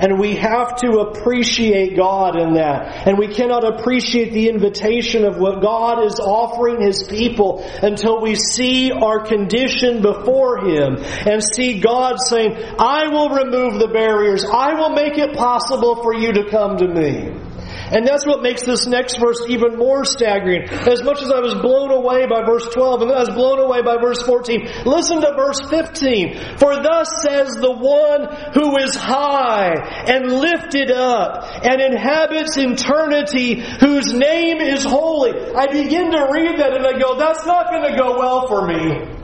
And 0.00 0.20
we 0.20 0.36
have 0.36 0.76
to 0.76 0.98
appreciate 0.98 1.96
God 1.96 2.38
in 2.38 2.54
that. 2.54 3.08
And 3.08 3.18
we 3.18 3.26
cannot 3.26 3.64
appreciate 3.64 4.32
the 4.32 4.48
invitation 4.48 5.24
of 5.24 5.38
what 5.38 5.60
God 5.60 6.04
is 6.04 6.20
offering 6.20 6.80
His 6.80 7.02
people 7.02 7.64
until 7.82 8.20
we 8.20 8.36
see 8.36 8.92
our 8.92 9.24
condition 9.24 10.00
before 10.00 10.58
Him 10.58 10.98
and 11.26 11.42
see 11.42 11.80
God 11.80 12.16
saying, 12.28 12.56
I 12.78 13.08
will 13.08 13.30
remove 13.30 13.80
the 13.80 13.88
barriers. 13.88 14.44
I 14.44 14.74
will 14.74 14.90
make 14.90 15.18
it 15.18 15.36
possible 15.38 16.02
for 16.02 16.14
you 16.14 16.32
to 16.32 16.50
come 16.50 16.76
to 16.76 16.88
me. 16.88 17.48
And 17.90 18.06
that's 18.06 18.26
what 18.26 18.42
makes 18.42 18.64
this 18.64 18.86
next 18.86 19.18
verse 19.18 19.40
even 19.48 19.76
more 19.76 20.04
staggering. 20.04 20.68
As 20.68 21.02
much 21.02 21.22
as 21.22 21.30
I 21.30 21.40
was 21.40 21.54
blown 21.54 21.90
away 21.90 22.26
by 22.26 22.44
verse 22.44 22.68
12 22.68 23.02
and 23.02 23.12
I 23.12 23.20
was 23.20 23.30
blown 23.30 23.60
away 23.60 23.82
by 23.82 23.96
verse 23.96 24.20
14, 24.22 24.84
listen 24.84 25.20
to 25.22 25.32
verse 25.36 25.60
15. 25.70 26.58
For 26.58 26.82
thus 26.82 27.08
says 27.22 27.48
the 27.54 27.72
one 27.72 28.28
who 28.52 28.76
is 28.78 28.94
high 28.94 29.72
and 30.06 30.30
lifted 30.32 30.90
up 30.90 31.44
and 31.64 31.80
inhabits 31.80 32.56
eternity, 32.58 33.60
whose 33.80 34.12
name 34.12 34.60
is 34.60 34.84
holy. 34.84 35.32
I 35.54 35.66
begin 35.66 36.10
to 36.12 36.28
read 36.30 36.58
that 36.58 36.74
and 36.74 36.86
I 36.86 36.98
go, 36.98 37.18
that's 37.18 37.46
not 37.46 37.70
going 37.70 37.90
to 37.90 37.96
go 37.98 38.18
well 38.18 38.48
for 38.48 38.66
me. 38.66 39.17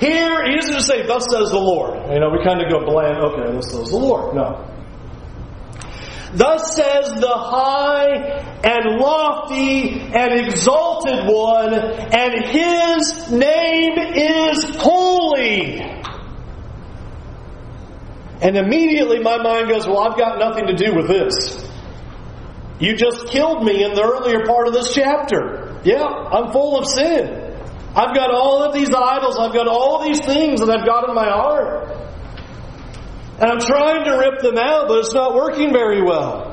Here, 0.00 0.48
he 0.48 0.56
doesn't 0.56 0.72
just 0.72 0.86
say, 0.86 1.06
thus 1.06 1.26
says 1.30 1.50
the 1.50 1.58
Lord. 1.58 2.10
You 2.10 2.20
know, 2.20 2.30
we 2.30 2.42
kind 2.42 2.62
of 2.62 2.70
go 2.70 2.86
bland, 2.86 3.18
okay, 3.18 3.52
thus 3.52 3.70
says 3.70 3.90
the 3.90 3.98
Lord. 3.98 4.34
No. 4.34 4.66
Thus 6.32 6.74
says 6.74 7.20
the 7.20 7.34
high 7.34 8.40
and 8.64 8.98
lofty 8.98 10.00
and 10.00 10.46
exalted 10.46 11.26
one, 11.26 11.74
and 11.74 12.44
his 12.46 13.30
name 13.30 13.98
is 14.14 14.76
holy. 14.76 15.80
And 18.40 18.56
immediately 18.56 19.18
my 19.20 19.36
mind 19.36 19.68
goes, 19.68 19.86
Well, 19.86 19.98
I've 19.98 20.16
got 20.16 20.38
nothing 20.38 20.68
to 20.68 20.74
do 20.74 20.94
with 20.94 21.08
this. 21.08 21.68
You 22.78 22.96
just 22.96 23.26
killed 23.26 23.64
me 23.64 23.84
in 23.84 23.92
the 23.94 24.02
earlier 24.02 24.46
part 24.46 24.66
of 24.66 24.72
this 24.72 24.94
chapter. 24.94 25.78
Yeah, 25.84 26.04
I'm 26.04 26.52
full 26.52 26.78
of 26.78 26.86
sin. 26.86 27.39
I've 27.94 28.14
got 28.14 28.30
all 28.32 28.62
of 28.62 28.72
these 28.72 28.90
idols. 28.94 29.36
I've 29.38 29.52
got 29.52 29.66
all 29.66 30.02
these 30.04 30.20
things 30.20 30.60
that 30.60 30.70
I've 30.70 30.86
got 30.86 31.08
in 31.08 31.14
my 31.14 31.28
heart. 31.28 31.90
And 33.40 33.50
I'm 33.50 33.60
trying 33.60 34.04
to 34.04 34.18
rip 34.18 34.42
them 34.42 34.58
out, 34.58 34.86
but 34.86 34.98
it's 34.98 35.14
not 35.14 35.34
working 35.34 35.72
very 35.72 36.02
well. 36.02 36.49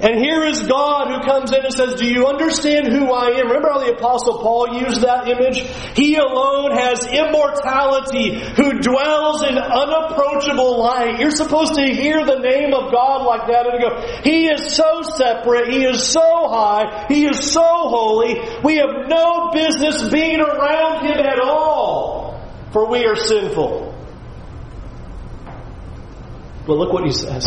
And 0.00 0.20
here 0.22 0.44
is 0.44 0.62
God 0.62 1.08
who 1.08 1.28
comes 1.28 1.52
in 1.52 1.64
and 1.64 1.74
says, 1.74 1.94
Do 1.94 2.06
you 2.06 2.28
understand 2.28 2.86
who 2.86 3.12
I 3.12 3.40
am? 3.40 3.48
Remember 3.48 3.68
how 3.72 3.80
the 3.80 3.94
Apostle 3.94 4.38
Paul 4.38 4.80
used 4.80 5.00
that 5.02 5.26
image? 5.26 5.58
He 5.96 6.14
alone 6.14 6.70
has 6.70 7.04
immortality, 7.04 8.38
who 8.38 8.78
dwells 8.78 9.42
in 9.42 9.58
unapproachable 9.58 10.78
light. 10.78 11.18
You're 11.18 11.32
supposed 11.32 11.74
to 11.74 11.82
hear 11.82 12.24
the 12.24 12.38
name 12.38 12.74
of 12.74 12.92
God 12.92 13.26
like 13.26 13.48
that 13.48 13.66
and 13.66 13.82
go, 13.82 14.22
He 14.22 14.46
is 14.46 14.76
so 14.76 15.02
separate, 15.02 15.68
He 15.68 15.84
is 15.84 16.06
so 16.06 16.48
high, 16.48 17.06
He 17.08 17.26
is 17.26 17.52
so 17.52 17.60
holy, 17.60 18.38
we 18.62 18.76
have 18.76 19.08
no 19.08 19.50
business 19.52 20.08
being 20.10 20.40
around 20.40 21.06
Him 21.06 21.18
at 21.26 21.40
all, 21.40 22.40
for 22.72 22.88
we 22.88 23.04
are 23.04 23.16
sinful. 23.16 23.96
But 26.68 26.76
look 26.76 26.92
what 26.92 27.04
He 27.04 27.12
says. 27.12 27.44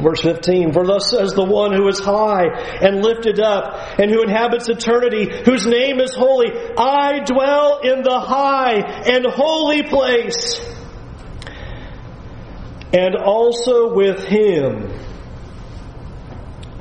Verse 0.00 0.20
15, 0.20 0.72
For 0.72 0.86
thus 0.86 1.10
says 1.10 1.32
the 1.32 1.44
one 1.44 1.72
who 1.72 1.88
is 1.88 1.98
high 1.98 2.48
and 2.82 3.02
lifted 3.02 3.40
up, 3.40 3.98
and 3.98 4.10
who 4.10 4.22
inhabits 4.22 4.68
eternity, 4.68 5.30
whose 5.44 5.66
name 5.66 6.00
is 6.00 6.14
holy, 6.14 6.50
I 6.76 7.20
dwell 7.24 7.80
in 7.80 8.02
the 8.02 8.20
high 8.20 8.80
and 9.06 9.24
holy 9.24 9.82
place, 9.84 10.60
and 12.92 13.16
also 13.16 13.94
with 13.94 14.24
him 14.24 14.92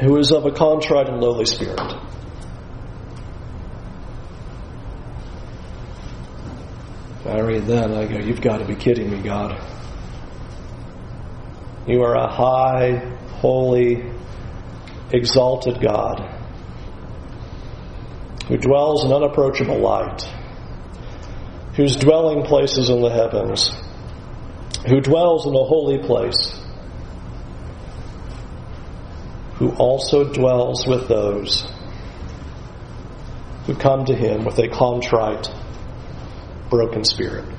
who 0.01 0.17
is 0.17 0.31
of 0.31 0.45
a 0.45 0.51
contrite 0.51 1.07
and 1.07 1.21
lowly 1.21 1.45
spirit. 1.45 1.79
I 7.25 7.39
read 7.39 7.65
that 7.67 7.91
I 7.91 8.05
go, 8.05 8.19
You've 8.19 8.41
got 8.41 8.57
to 8.57 8.65
be 8.65 8.75
kidding 8.75 9.09
me, 9.09 9.21
God. 9.21 9.59
You 11.87 12.01
are 12.03 12.15
a 12.15 12.27
high, 12.27 12.97
holy, 13.39 14.03
exalted 15.11 15.81
God 15.81 16.31
who 18.47 18.57
dwells 18.57 19.03
in 19.03 19.11
unapproachable 19.11 19.79
light, 19.79 20.23
whose 21.75 21.95
dwelling 21.95 22.43
place 22.43 22.77
is 22.77 22.89
in 22.89 23.01
the 23.01 23.09
heavens, 23.09 23.69
who 24.87 25.01
dwells 25.01 25.47
in 25.47 25.55
a 25.55 25.63
holy 25.63 25.97
place, 25.99 26.59
who 29.55 29.71
also 29.71 30.31
dwells 30.31 30.85
with 30.85 31.07
those 31.07 31.65
who 33.65 33.75
come 33.75 34.05
to 34.05 34.15
him 34.15 34.45
with 34.45 34.59
a 34.59 34.67
contrite, 34.67 35.49
broken 36.69 37.03
spirit. 37.03 37.54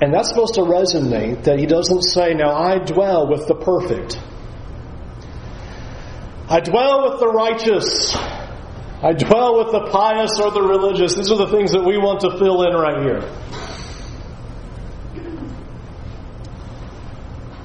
And 0.00 0.14
that's 0.14 0.28
supposed 0.28 0.54
to 0.54 0.60
resonate 0.60 1.44
that 1.44 1.58
he 1.58 1.66
doesn't 1.66 2.02
say, 2.02 2.34
Now 2.34 2.54
I 2.54 2.78
dwell 2.78 3.28
with 3.28 3.48
the 3.48 3.54
perfect. 3.54 4.20
I 6.48 6.60
dwell 6.60 7.10
with 7.10 7.20
the 7.20 7.28
righteous. 7.28 8.14
I 8.16 9.12
dwell 9.12 9.58
with 9.58 9.72
the 9.72 9.90
pious 9.90 10.40
or 10.40 10.50
the 10.50 10.62
religious. 10.62 11.14
These 11.14 11.30
are 11.30 11.36
the 11.38 11.48
things 11.48 11.72
that 11.72 11.84
we 11.84 11.98
want 11.98 12.20
to 12.20 12.30
fill 12.38 12.62
in 12.62 12.74
right 12.74 13.02
here. 13.02 13.22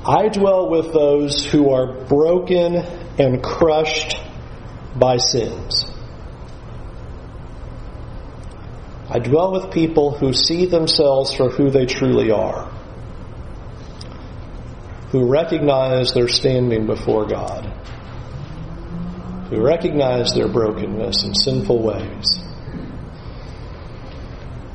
I 0.06 0.28
dwell 0.28 0.70
with 0.70 0.92
those 0.92 1.46
who 1.46 1.72
are 1.72 2.06
broken 2.06 2.76
and 2.76 3.42
crushed 3.42 4.18
by 4.96 5.18
sins. 5.18 5.93
I 9.14 9.20
dwell 9.20 9.52
with 9.52 9.72
people 9.72 10.18
who 10.18 10.34
see 10.34 10.66
themselves 10.66 11.36
for 11.36 11.48
who 11.50 11.70
they 11.70 11.86
truly 11.86 12.32
are, 12.32 12.72
who 15.12 15.30
recognize 15.30 16.16
their 16.16 16.28
standing 16.28 16.88
before 16.88 17.28
God, 17.28 17.64
who 19.52 19.62
recognize 19.62 20.34
their 20.34 20.48
brokenness 20.48 21.26
and 21.26 21.38
sinful 21.38 21.84
ways. 21.84 22.40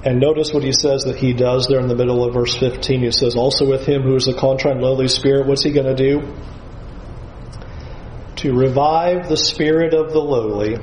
And 0.05 0.21
notice 0.21 0.55
what 0.55 0.63
he 0.63 0.71
says 0.71 1.03
that 1.03 1.17
he 1.17 1.33
does 1.33 1.67
there 1.67 1.81
in 1.81 1.89
the 1.89 1.97
middle 1.97 2.25
of 2.25 2.35
verse 2.35 2.55
15. 2.55 3.01
He 3.01 3.11
says, 3.11 3.35
Also 3.35 3.69
with 3.69 3.87
him 3.87 4.03
who 4.03 4.15
is 4.15 4.29
a 4.29 4.35
contrite 4.35 4.77
and 4.77 4.85
lowly 4.85 5.09
spirit, 5.09 5.49
what's 5.49 5.65
he 5.65 5.73
going 5.73 5.97
to 5.97 5.97
do? 5.97 6.33
To 8.37 8.53
revive 8.55 9.29
the 9.29 9.37
spirit 9.37 9.95
of 9.95 10.13
the 10.13 10.21
lowly 10.21 10.77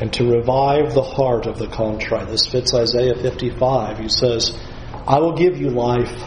and 0.00 0.12
to 0.12 0.30
revive 0.30 0.94
the 0.94 1.02
heart 1.02 1.46
of 1.46 1.58
the 1.58 1.68
contrite. 1.68 2.28
This 2.28 2.46
fits 2.46 2.74
Isaiah 2.74 3.14
55. 3.14 3.98
He 3.98 4.08
says, 4.08 4.56
I 5.06 5.18
will 5.18 5.34
give 5.34 5.56
you 5.58 5.70
life. 5.70 6.22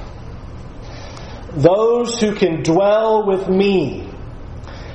Those 1.53 2.19
who 2.19 2.36
can 2.36 2.63
dwell 2.63 3.25
with 3.27 3.47
me, 3.47 4.10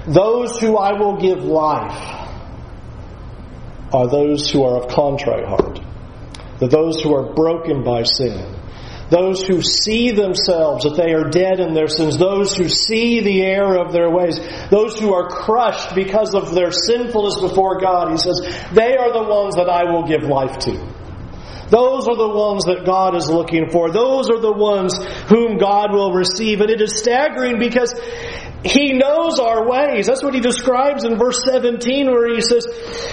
those 0.06 0.58
who 0.58 0.76
I 0.76 0.92
will 0.92 1.16
give 1.20 1.44
life, 1.44 2.14
are 3.92 4.08
those 4.08 4.50
who 4.50 4.64
are 4.64 4.82
of 4.82 4.88
contrite 4.88 5.46
heart. 5.46 5.80
They're 6.58 6.68
those 6.68 7.00
who 7.00 7.14
are 7.14 7.32
broken 7.34 7.84
by 7.84 8.02
sin 8.02 8.54
those 9.10 9.42
who 9.42 9.60
see 9.62 10.10
themselves 10.10 10.84
that 10.84 10.96
they 10.96 11.12
are 11.12 11.28
dead 11.28 11.60
in 11.60 11.74
their 11.74 11.88
sins, 11.88 12.16
those 12.18 12.54
who 12.54 12.68
see 12.68 13.20
the 13.20 13.42
error 13.42 13.78
of 13.78 13.92
their 13.92 14.10
ways, 14.10 14.38
those 14.70 14.98
who 14.98 15.12
are 15.12 15.28
crushed 15.28 15.94
because 15.94 16.34
of 16.34 16.54
their 16.54 16.72
sinfulness 16.72 17.40
before 17.40 17.80
God, 17.80 18.10
he 18.10 18.16
says, 18.16 18.40
they 18.72 18.96
are 18.96 19.12
the 19.12 19.22
ones 19.22 19.56
that 19.56 19.68
I 19.68 19.84
will 19.84 20.06
give 20.06 20.22
life 20.22 20.58
to. 20.60 20.94
Those 21.70 22.06
are 22.08 22.16
the 22.16 22.28
ones 22.28 22.64
that 22.64 22.84
God 22.84 23.16
is 23.16 23.28
looking 23.28 23.70
for. 23.70 23.90
Those 23.90 24.30
are 24.30 24.38
the 24.38 24.52
ones 24.52 24.94
whom 25.28 25.58
God 25.58 25.92
will 25.92 26.12
receive. 26.12 26.60
And 26.60 26.70
it 26.70 26.80
is 26.80 26.98
staggering 26.98 27.58
because 27.58 27.92
he 28.64 28.94
knows 28.94 29.38
our 29.38 29.68
ways. 29.68 30.06
That's 30.06 30.22
what 30.22 30.32
he 30.32 30.40
describes 30.40 31.04
in 31.04 31.18
verse 31.18 31.42
17 31.44 32.10
where 32.10 32.34
he 32.34 32.40
says, 32.40 32.66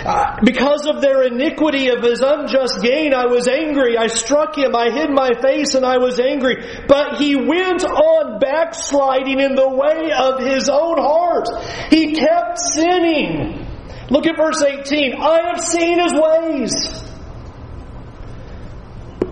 uh, 0.06 0.38
Because 0.46 0.88
of 0.88 1.02
their 1.02 1.24
iniquity 1.24 1.90
of 1.90 2.02
his 2.02 2.22
unjust 2.22 2.82
gain, 2.82 3.14
I 3.14 3.26
was 3.26 3.50
angry. 3.50 3.98
I 3.98 4.08
struck 4.08 4.58
him. 4.58 4.74
I 4.74 4.92
hid 4.92 5.10
my 5.10 5.32
face 5.42 5.76
and 5.76 5.86
I 5.86 5.98
was 5.98 6.22
angry. 6.22 6.56
But 6.88 7.18
he 7.18 7.36
went 7.36 7.84
on 7.84 8.40
backsliding 8.40 9.42
in 9.42 9.56
the 9.56 9.68
way 9.68 10.12
of 10.18 10.40
his 10.40 10.70
own 10.70 10.98
heart. 10.98 11.50
He 11.90 12.14
kept 12.14 12.58
sinning. 12.58 13.68
Look 14.10 14.28
at 14.28 14.38
verse 14.38 14.62
18. 14.62 15.16
I 15.16 15.52
have 15.52 15.62
seen 15.62 16.00
his 16.00 16.14
ways. 16.14 17.04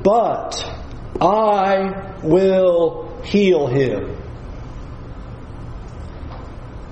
But 0.03 0.65
I 1.21 2.17
will 2.23 3.21
heal 3.23 3.67
him. 3.67 4.17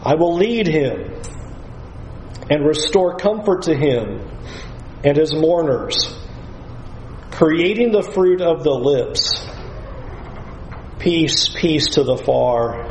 I 0.08 0.16
will 0.16 0.36
lead 0.36 0.68
him 0.68 1.22
and 2.50 2.66
restore 2.66 3.18
comfort 3.18 3.64
to 3.64 3.76
him 3.76 4.26
and 5.04 5.18
his 5.18 5.36
mourners, 5.36 6.18
creating 7.30 7.92
the 7.92 8.04
fruit 8.04 8.42
of 8.42 8.64
the 8.64 8.72
lips. 8.72 9.46
Peace, 10.98 11.50
peace 11.50 11.90
to 11.96 12.06
the 12.06 12.16
far 12.16 12.88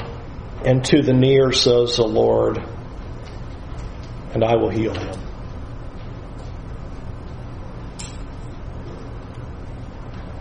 and 0.63 0.85
to 0.85 1.01
the 1.01 1.15
near, 1.15 1.53
says 1.53 1.97
the 1.97 2.07
Lord, 2.07 2.59
and 4.35 4.45
I 4.45 4.57
will 4.57 4.69
heal 4.69 4.93
him. 4.93 5.19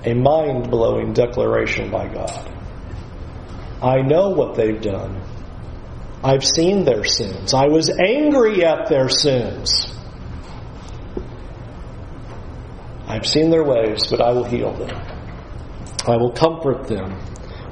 A 0.03 0.13
mind 0.13 0.69
blowing 0.69 1.13
declaration 1.13 1.89
by 1.89 2.13
God. 2.13 2.51
I 3.81 4.01
know 4.01 4.31
what 4.31 4.55
they've 4.55 4.81
done. 4.81 5.21
I've 6.25 6.43
seen 6.43 6.85
their 6.85 7.03
sins. 7.03 7.53
I 7.53 7.67
was 7.67 7.88
angry 7.88 8.65
at 8.65 8.89
their 8.89 9.09
sins. 9.09 9.93
I've 13.05 13.27
seen 13.27 13.51
their 13.51 13.63
ways, 13.63 14.07
but 14.09 14.21
I 14.21 14.31
will 14.31 14.43
heal 14.43 14.73
them. 14.73 14.89
I 16.07 16.17
will 16.17 16.31
comfort 16.31 16.88
them. 16.88 17.11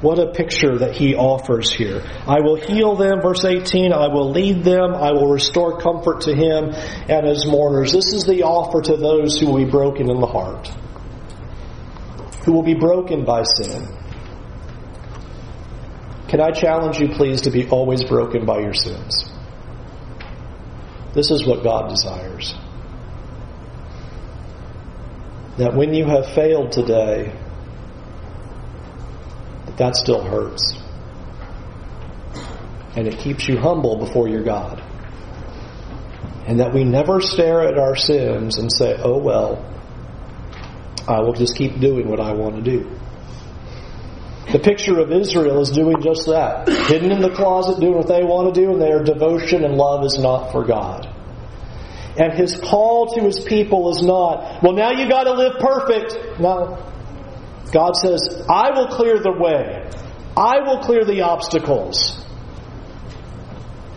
What 0.01 0.19
a 0.19 0.33
picture 0.33 0.77
that 0.77 0.95
he 0.95 1.15
offers 1.15 1.73
here. 1.73 2.03
I 2.27 2.41
will 2.41 2.57
heal 2.57 2.95
them, 2.95 3.21
verse 3.21 3.43
18. 3.43 3.91
I 3.91 4.09
will 4.09 4.29
lead 4.29 4.63
them. 4.63 4.93
I 4.93 5.13
will 5.13 5.29
restore 5.29 5.79
comfort 5.79 6.21
to 6.21 6.35
him 6.35 6.75
and 7.09 7.25
his 7.25 7.47
mourners. 7.47 7.91
This 7.91 8.13
is 8.13 8.23
the 8.25 8.43
offer 8.43 8.83
to 8.83 8.97
those 8.97 9.39
who 9.39 9.47
will 9.47 9.65
be 9.65 9.71
broken 9.71 10.11
in 10.11 10.19
the 10.19 10.27
heart, 10.27 10.67
who 12.45 12.53
will 12.53 12.61
be 12.61 12.75
broken 12.75 13.25
by 13.25 13.41
sin 13.41 14.02
can 16.33 16.41
I 16.41 16.49
challenge 16.49 16.99
you, 16.99 17.09
please, 17.09 17.41
to 17.41 17.51
be 17.51 17.69
always 17.69 18.03
broken 18.03 18.43
by 18.43 18.57
your 18.57 18.73
sins? 18.73 19.29
This 21.13 21.29
is 21.29 21.45
what 21.45 21.63
God 21.63 21.89
desires. 21.89 22.55
That 25.59 25.75
when 25.75 25.93
you 25.93 26.05
have 26.05 26.33
failed 26.33 26.71
today, 26.71 27.39
that 29.67 29.77
that 29.77 29.95
still 29.95 30.23
hurts. 30.23 30.73
And 32.95 33.07
it 33.07 33.19
keeps 33.19 33.47
you 33.47 33.59
humble 33.59 33.99
before 33.99 34.27
your 34.27 34.43
God. 34.43 34.81
And 36.47 36.61
that 36.61 36.73
we 36.73 36.83
never 36.83 37.21
stare 37.21 37.61
at 37.61 37.77
our 37.77 37.95
sins 37.95 38.57
and 38.57 38.71
say, 38.75 38.95
oh 38.97 39.19
well, 39.19 39.63
I 41.07 41.19
will 41.19 41.33
just 41.33 41.55
keep 41.55 41.79
doing 41.79 42.09
what 42.09 42.19
I 42.19 42.33
want 42.33 42.55
to 42.55 42.63
do. 42.63 42.99
The 44.53 44.59
picture 44.59 44.99
of 44.99 45.11
Israel 45.11 45.61
is 45.61 45.71
doing 45.71 45.99
just 46.03 46.27
that. 46.27 46.69
Hidden 46.69 47.11
in 47.11 47.23
the 47.23 47.31
closet, 47.31 47.79
doing 47.79 47.95
what 47.95 48.07
they 48.07 48.23
want 48.23 48.53
to 48.53 48.61
do, 48.61 48.71
and 48.73 48.79
their 48.79 49.03
devotion 49.03 49.65
and 49.65 49.73
love 49.75 50.05
is 50.05 50.19
not 50.19 50.51
for 50.51 50.63
God. 50.63 51.09
And 52.19 52.33
his 52.33 52.55
call 52.55 53.15
to 53.15 53.21
his 53.21 53.39
people 53.39 53.89
is 53.89 54.03
not, 54.03 54.61
well, 54.61 54.73
now 54.73 54.91
you 54.91 55.09
got 55.09 55.23
to 55.23 55.33
live 55.33 55.53
perfect. 55.59 56.39
No. 56.39 56.77
God 57.71 57.95
says, 57.95 58.45
I 58.47 58.69
will 58.77 58.89
clear 58.89 59.17
the 59.17 59.31
way. 59.31 59.89
I 60.37 60.59
will 60.59 60.81
clear 60.83 61.03
the 61.03 61.21
obstacles. 61.21 62.23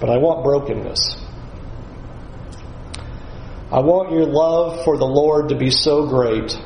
But 0.00 0.08
I 0.08 0.16
want 0.16 0.42
brokenness. 0.42 1.18
I 3.70 3.80
want 3.80 4.10
your 4.10 4.24
love 4.24 4.84
for 4.84 4.96
the 4.96 5.04
Lord 5.04 5.50
to 5.50 5.54
be 5.54 5.70
so 5.70 6.06
great 6.06 6.58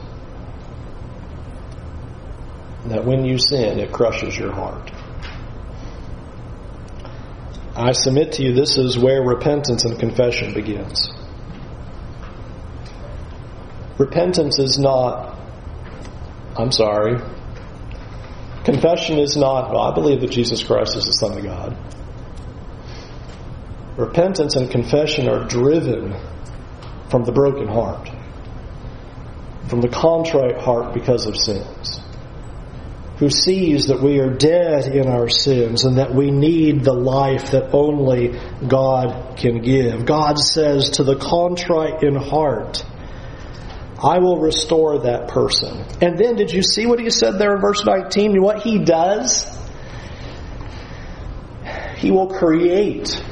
that 2.91 3.05
when 3.05 3.25
you 3.25 3.39
sin, 3.39 3.79
it 3.79 3.93
crushes 3.93 4.37
your 4.37 4.53
heart. 4.53 4.91
I 7.75 7.93
submit 7.93 8.33
to 8.33 8.43
you, 8.43 8.53
this 8.53 8.77
is 8.77 8.99
where 8.99 9.23
repentance 9.23 9.85
and 9.85 9.99
confession 9.99 10.53
begins. 10.53 11.11
Repentance 13.97 14.59
is 14.59 14.79
not, 14.79 15.39
I'm 16.57 16.73
sorry. 16.73 17.21
Confession 18.65 19.19
is 19.19 19.37
not, 19.37 19.71
well, 19.71 19.83
I 19.83 19.95
believe 19.95 20.21
that 20.21 20.31
Jesus 20.31 20.63
Christ 20.63 20.97
is 20.97 21.05
the 21.05 21.13
Son 21.13 21.39
of 21.39 21.45
God. 21.45 21.77
Repentance 23.97 24.57
and 24.57 24.71
confession 24.71 25.29
are 25.29 25.47
driven 25.47 26.15
from 27.11 27.25
the 27.25 27.33
broken 27.33 27.69
heart, 27.69 28.09
from 29.69 29.81
the 29.81 29.89
contrite 29.89 30.59
heart 30.59 30.95
because 30.95 31.27
of 31.27 31.37
sins, 31.37 31.80
who 33.21 33.29
sees 33.29 33.89
that 33.89 34.01
we 34.01 34.19
are 34.19 34.31
dead 34.31 34.87
in 34.97 35.07
our 35.07 35.29
sins 35.29 35.85
and 35.85 35.99
that 35.99 36.15
we 36.15 36.31
need 36.31 36.83
the 36.83 36.93
life 36.93 37.51
that 37.51 37.75
only 37.75 38.41
God 38.67 39.37
can 39.37 39.61
give. 39.61 40.07
God 40.07 40.39
says 40.39 40.93
to 40.93 41.05
the 41.05 41.17
contrite 41.17 42.03
in 42.03 42.17
heart, 42.17 42.83
I 44.03 44.21
will 44.21 44.41
restore 44.41 45.01
that 45.01 45.29
person. 45.29 45.85
And 46.01 46.17
then, 46.17 46.37
did 46.37 46.51
you 46.51 46.63
see 46.63 46.87
what 46.87 46.99
he 46.99 47.11
said 47.11 47.39
there 47.39 47.55
in 47.55 47.61
verse 47.61 47.85
19? 47.85 48.41
What 48.41 48.63
he 48.63 48.79
does? 48.79 49.47
He 51.99 52.11
will 52.11 52.29
create 52.29 53.23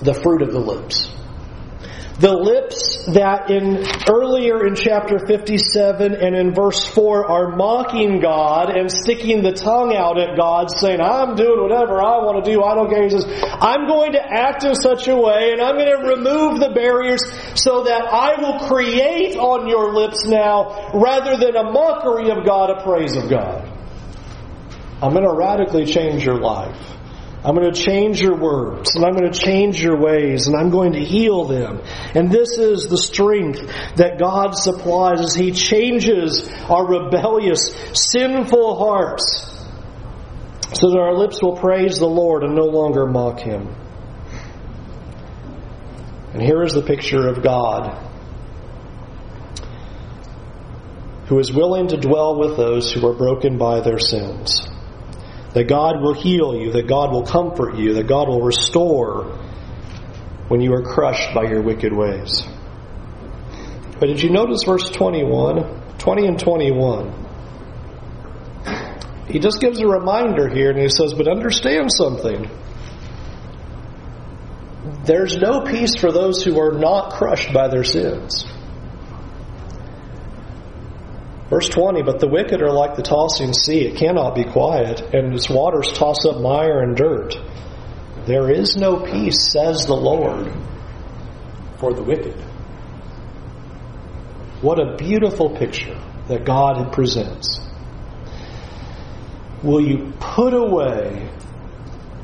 the 0.00 0.14
fruit 0.14 0.40
of 0.40 0.52
the 0.52 0.58
lips. 0.58 1.07
The 2.18 2.32
lips 2.34 3.06
that 3.14 3.48
in 3.48 3.86
earlier 4.10 4.66
in 4.66 4.74
chapter 4.74 5.20
57 5.24 6.14
and 6.14 6.34
in 6.34 6.52
verse 6.52 6.84
4 6.84 7.30
are 7.30 7.54
mocking 7.54 8.18
God 8.18 8.76
and 8.76 8.90
sticking 8.90 9.42
the 9.44 9.52
tongue 9.52 9.94
out 9.94 10.18
at 10.18 10.36
God 10.36 10.66
saying, 10.68 11.00
I'm 11.00 11.36
doing 11.36 11.62
whatever 11.62 12.02
I 12.02 12.18
want 12.26 12.44
to 12.44 12.50
do. 12.50 12.60
I 12.64 12.74
don't 12.74 12.90
care. 12.90 13.04
He 13.04 13.10
says, 13.10 13.24
I'm 13.24 13.86
going 13.86 14.12
to 14.12 14.20
act 14.20 14.64
in 14.64 14.74
such 14.74 15.06
a 15.06 15.14
way 15.14 15.52
and 15.52 15.62
I'm 15.62 15.76
going 15.76 15.94
to 15.94 16.08
remove 16.08 16.58
the 16.58 16.74
barriers 16.74 17.22
so 17.54 17.84
that 17.84 18.12
I 18.12 18.34
will 18.42 18.66
create 18.66 19.36
on 19.36 19.68
your 19.68 19.94
lips 19.94 20.26
now 20.26 20.90
rather 20.94 21.36
than 21.36 21.54
a 21.54 21.70
mockery 21.70 22.30
of 22.30 22.44
God, 22.44 22.70
a 22.70 22.82
praise 22.82 23.14
of 23.14 23.30
God. 23.30 23.62
I'm 25.00 25.12
going 25.12 25.22
to 25.22 25.34
radically 25.34 25.86
change 25.86 26.26
your 26.26 26.40
life. 26.40 26.98
I'm 27.44 27.54
going 27.54 27.72
to 27.72 27.80
change 27.80 28.20
your 28.20 28.36
words 28.36 28.96
and 28.96 29.04
I'm 29.04 29.14
going 29.14 29.30
to 29.30 29.38
change 29.38 29.80
your 29.80 29.96
ways 29.96 30.48
and 30.48 30.56
I'm 30.56 30.70
going 30.70 30.92
to 30.94 31.04
heal 31.04 31.44
them. 31.44 31.80
And 32.14 32.32
this 32.32 32.58
is 32.58 32.88
the 32.88 32.98
strength 32.98 33.60
that 33.96 34.18
God 34.18 34.56
supplies 34.56 35.20
as 35.20 35.34
He 35.34 35.52
changes 35.52 36.48
our 36.68 36.84
rebellious, 36.84 37.72
sinful 37.94 38.78
hearts 38.78 39.54
so 40.74 40.90
that 40.90 40.98
our 40.98 41.14
lips 41.14 41.40
will 41.40 41.56
praise 41.56 42.00
the 42.00 42.06
Lord 42.06 42.42
and 42.42 42.56
no 42.56 42.64
longer 42.64 43.06
mock 43.06 43.38
Him. 43.38 43.68
And 46.32 46.42
here 46.42 46.62
is 46.64 46.74
the 46.74 46.82
picture 46.82 47.28
of 47.28 47.42
God 47.42 48.04
who 51.28 51.38
is 51.38 51.52
willing 51.52 51.88
to 51.88 51.96
dwell 51.96 52.36
with 52.36 52.56
those 52.56 52.92
who 52.92 53.06
are 53.06 53.14
broken 53.14 53.58
by 53.58 53.80
their 53.80 53.98
sins 53.98 54.66
that 55.54 55.64
God 55.64 56.00
will 56.00 56.14
heal 56.14 56.54
you, 56.54 56.72
that 56.72 56.86
God 56.86 57.12
will 57.12 57.24
comfort 57.24 57.76
you, 57.76 57.94
that 57.94 58.06
God 58.06 58.28
will 58.28 58.42
restore 58.42 59.24
when 60.48 60.60
you 60.60 60.72
are 60.74 60.82
crushed 60.82 61.34
by 61.34 61.44
your 61.44 61.62
wicked 61.62 61.92
ways. 61.92 62.42
But 63.98 64.06
did 64.06 64.22
you 64.22 64.30
notice 64.30 64.62
verse 64.64 64.88
21? 64.90 65.96
20 65.98 66.26
and 66.26 66.38
21. 66.38 67.26
He 69.28 69.38
just 69.40 69.60
gives 69.60 69.80
a 69.80 69.86
reminder 69.86 70.48
here 70.48 70.70
and 70.70 70.80
he 70.80 70.88
says, 70.88 71.12
But 71.12 71.28
understand 71.28 71.92
something. 71.92 72.48
There's 75.04 75.36
no 75.36 75.62
peace 75.62 75.96
for 75.96 76.12
those 76.12 76.42
who 76.42 76.58
are 76.60 76.72
not 76.72 77.12
crushed 77.12 77.52
by 77.52 77.68
their 77.68 77.84
sins. 77.84 78.46
Verse 81.50 81.68
20, 81.68 82.02
but 82.02 82.20
the 82.20 82.28
wicked 82.28 82.60
are 82.60 82.72
like 82.72 82.94
the 82.94 83.02
tossing 83.02 83.54
sea. 83.54 83.86
It 83.86 83.96
cannot 83.96 84.34
be 84.34 84.44
quiet, 84.44 85.00
and 85.14 85.34
its 85.34 85.48
waters 85.48 85.90
toss 85.92 86.26
up 86.26 86.40
mire 86.40 86.80
and 86.82 86.94
dirt. 86.94 87.36
There 88.26 88.50
is 88.50 88.76
no 88.76 89.00
peace, 89.04 89.50
says 89.50 89.86
the 89.86 89.94
Lord, 89.94 90.52
for 91.78 91.94
the 91.94 92.02
wicked. 92.02 92.34
What 94.60 94.78
a 94.78 94.96
beautiful 94.96 95.56
picture 95.56 95.98
that 96.26 96.44
God 96.44 96.92
presents. 96.92 97.60
Will 99.62 99.80
you 99.80 100.12
put 100.20 100.52
away 100.52 101.30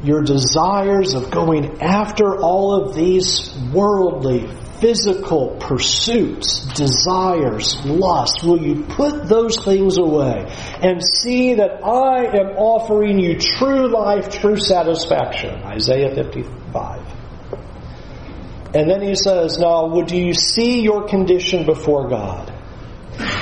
your 0.03 0.21
desires 0.21 1.15
of 1.15 1.31
going 1.31 1.81
after 1.81 2.37
all 2.39 2.75
of 2.75 2.95
these 2.95 3.57
worldly, 3.73 4.47
physical 4.85 5.57
pursuits, 5.61 6.67
desires, 6.75 7.83
lusts, 7.87 8.45
will 8.45 8.61
you 8.61 8.85
put 8.85 9.27
those 9.27 9.57
things 9.65 9.97
away 9.97 10.45
and 10.83 11.03
see 11.03 11.55
that 11.55 11.83
I 11.83 12.27
am 12.27 12.59
offering 12.59 13.19
you 13.19 13.39
true 13.39 13.89
life, 13.89 14.29
true 14.29 14.59
satisfaction? 14.59 15.55
Isaiah 15.65 16.15
55. 16.15 17.01
And 18.75 18.91
then 18.91 19.01
he 19.01 19.15
says, 19.15 19.59
Now, 19.59 19.87
would 19.87 20.11
you 20.11 20.35
see 20.35 20.83
your 20.83 21.09
condition 21.09 21.65
before 21.65 22.11
God? 22.11 22.53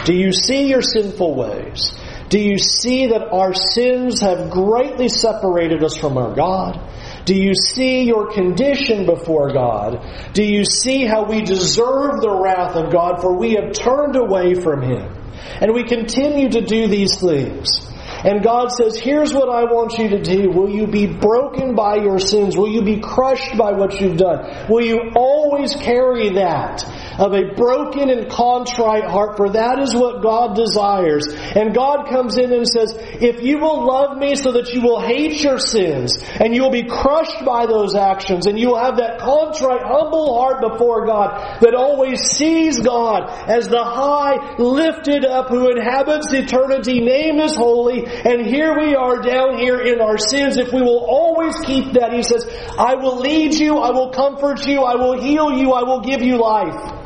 Do 0.05 0.15
you 0.15 0.31
see 0.33 0.69
your 0.69 0.83
sinful 0.83 1.35
ways? 1.35 1.93
Do 2.29 2.39
you 2.39 2.57
see 2.57 3.09
that 3.09 3.33
our 3.33 3.53
sins 3.53 4.21
have 4.21 4.49
greatly 4.49 5.09
separated 5.09 5.83
us 5.83 5.97
from 5.97 6.17
our 6.17 6.37
God? 6.37 6.79
Do 7.25 7.35
you 7.35 7.55
see 7.55 8.03
your 8.03 8.33
condition 8.33 9.07
before 9.07 9.53
God? 9.53 10.05
Do 10.33 10.43
you 10.43 10.65
see 10.65 11.05
how 11.05 11.25
we 11.25 11.43
deserve 11.43 12.21
the 12.21 12.37
wrath 12.43 12.75
of 12.77 12.93
God 12.93 13.21
for 13.21 13.37
we 13.37 13.55
have 13.55 13.73
turned 13.73 14.17
away 14.17 14.55
from 14.55 14.83
Him? 14.83 15.13
And 15.61 15.73
we 15.73 15.85
continue 15.85 16.49
to 16.51 16.61
do 16.61 16.89
these 16.89 17.21
things. 17.21 17.89
And 18.25 18.43
God 18.43 18.71
says, 18.71 18.97
here's 18.97 19.35
what 19.35 19.49
I 19.49 19.65
want 19.65 19.99
you 19.99 20.11
to 20.11 20.23
do. 20.23 20.51
Will 20.51 20.71
you 20.71 20.87
be 20.87 21.07
broken 21.07 21.75
by 21.75 21.97
your 21.97 22.19
sins? 22.19 22.57
Will 22.57 22.69
you 22.69 22.83
be 22.83 23.01
crushed 23.01 23.57
by 23.57 23.73
what 23.73 24.01
you've 24.01 24.17
done? 24.17 24.69
Will 24.69 24.85
you 24.85 25.11
always 25.17 25.75
carry 25.75 26.31
that? 26.35 26.85
Of 27.23 27.35
a 27.35 27.55
broken 27.55 28.11
and 28.11 28.29
contrite 28.29 29.05
heart, 29.05 29.37
for 29.37 29.51
that 29.51 29.79
is 29.79 29.95
what 29.95 30.23
God 30.23 30.57
desires. 30.57 31.29
And 31.31 31.73
God 31.73 32.09
comes 32.09 32.37
in 32.37 32.53
and 32.53 32.67
says, 32.67 32.99
if 32.99 33.43
you 33.43 33.59
will 33.59 33.87
love 33.87 34.19
me 34.19 34.35
so 34.35 34.51
that 34.53 34.75
you 34.75 34.83
will 34.83 35.01
hate 35.01 35.41
your 35.41 35.61
sins, 35.61 36.19
and 36.41 36.53
you 36.53 36.63
will 36.63 36.73
be 36.73 36.89
crushed 36.89 37.45
by 37.45 37.67
those 37.67 37.95
actions, 37.95 38.47
and 38.47 38.59
you 38.59 38.71
will 38.71 38.83
have 38.83 38.97
that 38.97 39.21
contrite, 39.21 39.83
humble 39.85 40.37
heart 40.37 40.61
before 40.61 41.07
God 41.07 41.61
that 41.61 41.75
always 41.75 42.21
sees 42.23 42.81
God 42.81 43.31
as 43.49 43.69
the 43.69 43.85
high, 43.85 44.57
lifted 44.59 45.25
up, 45.25 45.49
who 45.49 45.71
inhabits 45.71 46.33
eternity, 46.33 47.01
name 47.01 47.39
is 47.39 47.55
holy, 47.55 48.05
and 48.05 48.45
here 48.45 48.77
we 48.77 48.97
are 48.97 49.23
down 49.23 49.59
here 49.59 49.81
in 49.81 50.01
our 50.01 50.19
sins. 50.19 50.57
If 50.57 50.73
we 50.73 50.83
will 50.83 51.07
always 51.07 51.55
keep 51.61 51.93
that, 51.93 52.13
He 52.13 52.25
says, 52.25 52.49
I 52.77 52.97
will 52.97 53.19
lead 53.19 53.55
you, 53.55 53.79
I 53.79 53.91
will 53.91 54.11
comfort 54.11 54.67
you, 54.67 54.83
I 54.83 54.97
will 54.97 55.21
heal 55.21 55.53
you, 55.53 55.73
I 55.73 55.85
will 55.85 56.01
give 56.01 56.23
you 56.23 56.39
life. 56.39 56.99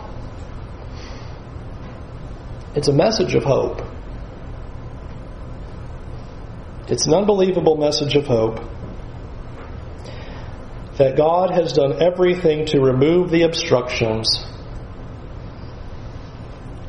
It's 2.76 2.88
a 2.88 2.92
message 2.92 3.34
of 3.34 3.42
hope. 3.42 3.80
It's 6.88 7.06
an 7.06 7.14
unbelievable 7.14 7.76
message 7.78 8.14
of 8.16 8.26
hope 8.26 8.60
that 10.98 11.16
God 11.16 11.52
has 11.52 11.72
done 11.72 12.02
everything 12.02 12.66
to 12.66 12.80
remove 12.80 13.30
the 13.30 13.42
obstructions 13.42 14.44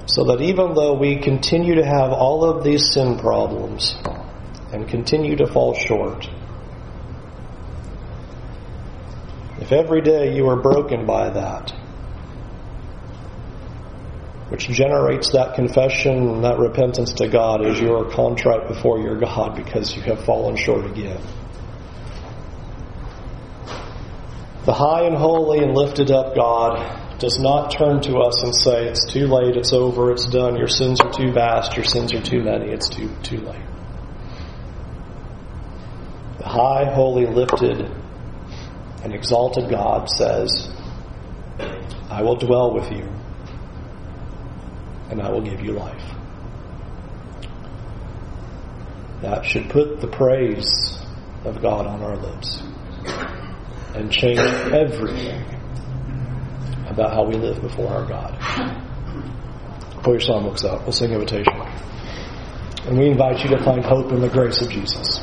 so 0.08 0.26
that 0.26 0.42
even 0.42 0.74
though 0.74 0.94
we 0.94 1.22
continue 1.22 1.76
to 1.76 1.86
have 1.86 2.12
all 2.12 2.44
of 2.44 2.66
these 2.66 2.92
sin 2.92 3.18
problems 3.18 3.96
and 4.74 4.90
continue 4.90 5.38
to 5.38 5.48
fall 5.48 5.74
short, 5.74 6.30
if 9.62 9.72
every 9.72 10.02
day 10.02 10.36
you 10.36 10.50
are 10.50 10.62
broken 10.62 11.06
by 11.06 11.30
that, 11.30 11.74
which 14.50 14.68
generates 14.70 15.32
that 15.32 15.56
confession 15.56 16.30
and 16.30 16.44
that 16.44 16.58
repentance 16.58 17.14
to 17.14 17.28
God 17.28 17.66
as 17.66 17.80
you 17.80 17.94
are 17.96 18.10
contrite 18.10 18.68
before 18.68 19.00
your 19.00 19.18
God 19.18 19.56
because 19.56 19.96
you 19.96 20.02
have 20.04 20.24
fallen 20.24 20.56
short 20.56 20.86
again. 20.86 21.20
The 24.66 24.74
high 24.74 25.04
and 25.04 25.16
holy 25.16 25.60
and 25.60 25.74
lifted 25.74 26.12
up 26.12 26.36
God 26.36 27.20
does 27.20 27.40
not 27.40 27.72
turn 27.72 28.02
to 28.02 28.18
us 28.20 28.44
and 28.44 28.56
say, 28.56 28.88
It's 28.88 29.12
too 29.12 29.28
late, 29.28 29.58
it's 29.58 29.74
over, 29.74 30.12
it's 30.12 30.26
done, 30.26 30.56
your 30.56 30.68
sins 30.68 31.02
are 31.02 31.12
too 31.12 31.32
vast, 31.32 31.76
your 31.76 31.86
sins 31.86 32.14
are 32.14 32.22
too 32.22 32.44
many, 32.44 32.72
it's 32.72 32.88
too, 32.90 33.10
too 33.24 33.38
late. 33.38 33.66
The 36.38 36.48
high, 36.48 36.94
holy, 36.94 37.26
lifted, 37.26 37.90
and 39.04 39.14
exalted 39.14 39.70
God 39.70 40.10
says, 40.10 40.70
I 42.10 42.22
will 42.22 42.36
dwell 42.36 42.74
with 42.74 42.92
you 42.92 43.10
and 45.10 45.22
I 45.22 45.30
will 45.30 45.42
give 45.42 45.62
you 45.62 45.72
life. 45.72 46.04
That 49.22 49.46
should 49.46 49.70
put 49.70 50.00
the 50.00 50.08
praise 50.08 51.00
of 51.44 51.62
God 51.62 51.88
on 51.88 52.04
our 52.04 52.18
lips 52.18 52.62
and 53.96 54.12
change 54.12 54.40
everything 54.40 55.44
about 56.88 57.14
how 57.14 57.26
we 57.26 57.36
live 57.36 57.62
before 57.62 57.88
our 57.88 58.06
God. 58.06 58.38
Pull 60.04 60.14
your 60.14 60.22
songbooks 60.22 60.64
up. 60.64 60.84
We'll 60.84 60.92
sing 60.92 61.12
invitation. 61.12 61.54
And 62.86 62.98
we 62.98 63.08
invite 63.10 63.44
you 63.44 63.50
to 63.58 63.64
find 63.64 63.84
hope 63.84 64.12
in 64.12 64.22
the 64.22 64.30
grace 64.30 64.62
of 64.62 64.70
Jesus. 64.70 65.20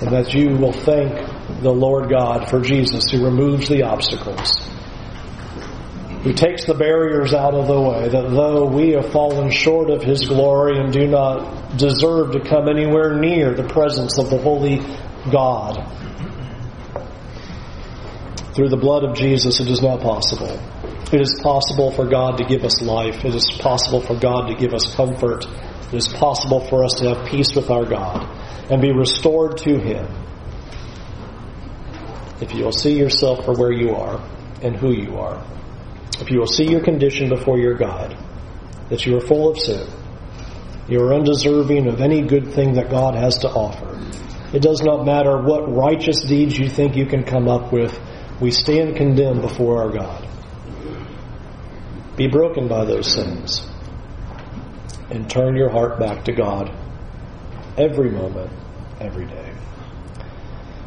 And 0.00 0.10
that 0.12 0.34
you 0.34 0.56
will 0.56 0.72
thank 0.72 1.14
the 1.62 1.70
Lord 1.70 2.10
God 2.10 2.48
for 2.48 2.60
Jesus 2.60 3.10
who 3.10 3.24
removes 3.24 3.68
the 3.68 3.82
obstacles 3.82 4.53
who 6.24 6.32
takes 6.32 6.64
the 6.64 6.72
barriers 6.72 7.34
out 7.34 7.52
of 7.52 7.66
the 7.66 7.78
way, 7.78 8.08
that 8.08 8.30
though 8.30 8.64
we 8.64 8.92
have 8.92 9.12
fallen 9.12 9.50
short 9.50 9.90
of 9.90 10.02
His 10.02 10.26
glory 10.26 10.78
and 10.78 10.90
do 10.90 11.06
not 11.06 11.76
deserve 11.76 12.32
to 12.32 12.40
come 12.40 12.66
anywhere 12.66 13.14
near 13.14 13.52
the 13.52 13.68
presence 13.68 14.18
of 14.18 14.30
the 14.30 14.38
Holy 14.38 14.78
God, 15.30 15.86
through 18.54 18.70
the 18.70 18.78
blood 18.78 19.04
of 19.04 19.14
Jesus 19.14 19.60
it 19.60 19.68
is 19.68 19.82
now 19.82 19.98
possible. 19.98 20.58
It 21.12 21.20
is 21.20 21.38
possible 21.42 21.90
for 21.90 22.06
God 22.06 22.38
to 22.38 22.44
give 22.44 22.64
us 22.64 22.80
life. 22.80 23.22
It 23.22 23.34
is 23.34 23.50
possible 23.60 24.00
for 24.00 24.18
God 24.18 24.48
to 24.48 24.54
give 24.54 24.72
us 24.72 24.94
comfort. 24.94 25.44
It 25.44 25.94
is 25.94 26.08
possible 26.08 26.60
for 26.60 26.84
us 26.84 26.94
to 26.94 27.14
have 27.14 27.26
peace 27.26 27.54
with 27.54 27.68
our 27.68 27.84
God 27.84 28.26
and 28.70 28.80
be 28.80 28.92
restored 28.92 29.58
to 29.58 29.78
Him. 29.78 30.08
If 32.40 32.54
you 32.54 32.64
will 32.64 32.72
see 32.72 32.98
yourself 32.98 33.44
for 33.44 33.52
where 33.52 33.72
you 33.72 33.94
are 33.94 34.26
and 34.62 34.74
who 34.74 34.90
you 34.90 35.18
are 35.18 35.44
if 36.24 36.30
you 36.30 36.38
will 36.38 36.46
see 36.46 36.64
your 36.64 36.82
condition 36.82 37.28
before 37.28 37.58
your 37.58 37.74
God, 37.74 38.16
that 38.88 39.04
you 39.04 39.14
are 39.14 39.20
full 39.20 39.50
of 39.50 39.58
sin, 39.58 39.86
you 40.88 40.98
are 41.02 41.12
undeserving 41.12 41.86
of 41.86 42.00
any 42.00 42.22
good 42.22 42.50
thing 42.54 42.72
that 42.74 42.88
God 42.88 43.14
has 43.14 43.36
to 43.40 43.48
offer. 43.50 44.00
It 44.54 44.62
does 44.62 44.80
not 44.80 45.04
matter 45.04 45.36
what 45.42 45.70
righteous 45.70 46.22
deeds 46.22 46.58
you 46.58 46.70
think 46.70 46.96
you 46.96 47.04
can 47.04 47.24
come 47.24 47.46
up 47.46 47.74
with, 47.74 48.00
we 48.40 48.50
stand 48.50 48.96
condemned 48.96 49.42
before 49.42 49.82
our 49.82 49.90
God. 49.90 50.26
Be 52.16 52.26
broken 52.26 52.68
by 52.68 52.86
those 52.86 53.12
sins 53.12 53.68
and 55.10 55.28
turn 55.28 55.56
your 55.56 55.68
heart 55.68 55.98
back 55.98 56.24
to 56.24 56.32
God 56.32 56.74
every 57.76 58.10
moment, 58.10 58.50
every 58.98 59.26
day. 59.26 59.52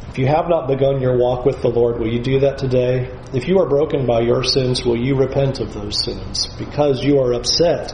If 0.10 0.18
you 0.18 0.26
have 0.26 0.50
not 0.50 0.68
begun 0.68 1.00
your 1.00 1.16
walk 1.16 1.46
with 1.46 1.62
the 1.62 1.68
Lord, 1.68 2.00
will 2.00 2.12
you 2.12 2.24
do 2.24 2.40
that 2.40 2.58
today? 2.58 3.16
If 3.34 3.48
you 3.48 3.60
are 3.60 3.68
broken 3.68 4.06
by 4.06 4.22
your 4.22 4.44
sins, 4.44 4.86
will 4.86 4.98
you 4.98 5.16
repent 5.16 5.60
of 5.60 5.74
those 5.74 6.02
sins? 6.02 6.48
Because 6.58 7.04
you 7.04 7.20
are 7.20 7.34
upset 7.34 7.94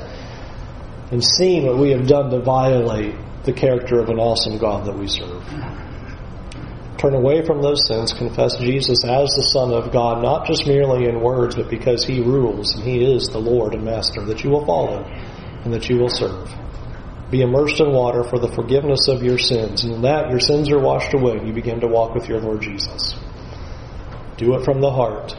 and 1.12 1.24
seeing 1.24 1.66
what 1.66 1.78
we 1.78 1.90
have 1.92 2.08
done 2.08 2.30
to 2.30 2.40
violate 2.40 3.16
the 3.44 3.54
character 3.54 4.00
of 4.00 4.10
an 4.10 4.20
awesome 4.20 4.58
God 4.60 4.86
that 4.86 4.98
we 4.98 5.08
serve. 5.08 5.44
Turn 6.98 7.16
away 7.16 7.44
from 7.44 7.62
those 7.62 7.86
sins, 7.88 8.14
confess 8.14 8.58
Jesus 8.58 9.04
as 9.04 9.36
the 9.36 9.50
Son 9.52 9.74
of 9.74 9.92
God, 9.92 10.22
not 10.22 10.46
just 10.46 10.68
merely 10.68 11.06
in 11.10 11.20
words, 11.20 11.56
but 11.56 11.70
because 11.70 12.06
He 12.06 12.22
rules 12.22 12.76
and 12.76 12.84
He 12.84 13.04
is 13.04 13.30
the 13.30 13.40
Lord 13.40 13.74
and 13.74 13.84
Master 13.84 14.24
that 14.26 14.44
you 14.44 14.52
will 14.52 14.66
follow 14.66 15.04
and 15.66 15.74
that 15.74 15.90
you 15.90 15.98
will 15.98 16.10
serve. 16.10 16.50
Be 17.32 17.42
immersed 17.42 17.80
in 17.80 17.92
water 17.92 18.24
for 18.24 18.38
the 18.38 18.48
forgiveness 18.48 19.08
of 19.08 19.24
your 19.24 19.40
sins. 19.40 19.84
And 19.84 19.96
in 19.96 20.02
that, 20.04 20.30
your 20.30 20.40
sins 20.40 20.70
are 20.70 20.80
washed 20.80 21.14
away 21.16 21.38
and 21.38 21.48
you 21.48 21.54
begin 21.54 21.80
to 21.80 21.88
walk 21.88 22.14
with 22.14 22.30
your 22.30 22.40
Lord 22.40 22.62
Jesus. 22.62 23.16
Do 24.38 24.56
it 24.56 24.66
from 24.66 24.82
the 24.82 24.92
heart 24.92 25.36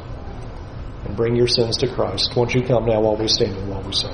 and 1.05 1.17
bring 1.17 1.37
your 1.37 1.49
sins 1.49 1.77
to 1.79 1.89
Christ. 1.89 2.35
Won't 2.37 2.55
you 2.55 2.63
come 2.63 2.87
now 2.87 3.01
while 3.01 3.17
we 3.17 3.29
stand 3.29 3.57
and 3.57 3.69
while 3.69 3.83
we 3.83 3.93
sing? 3.93 4.13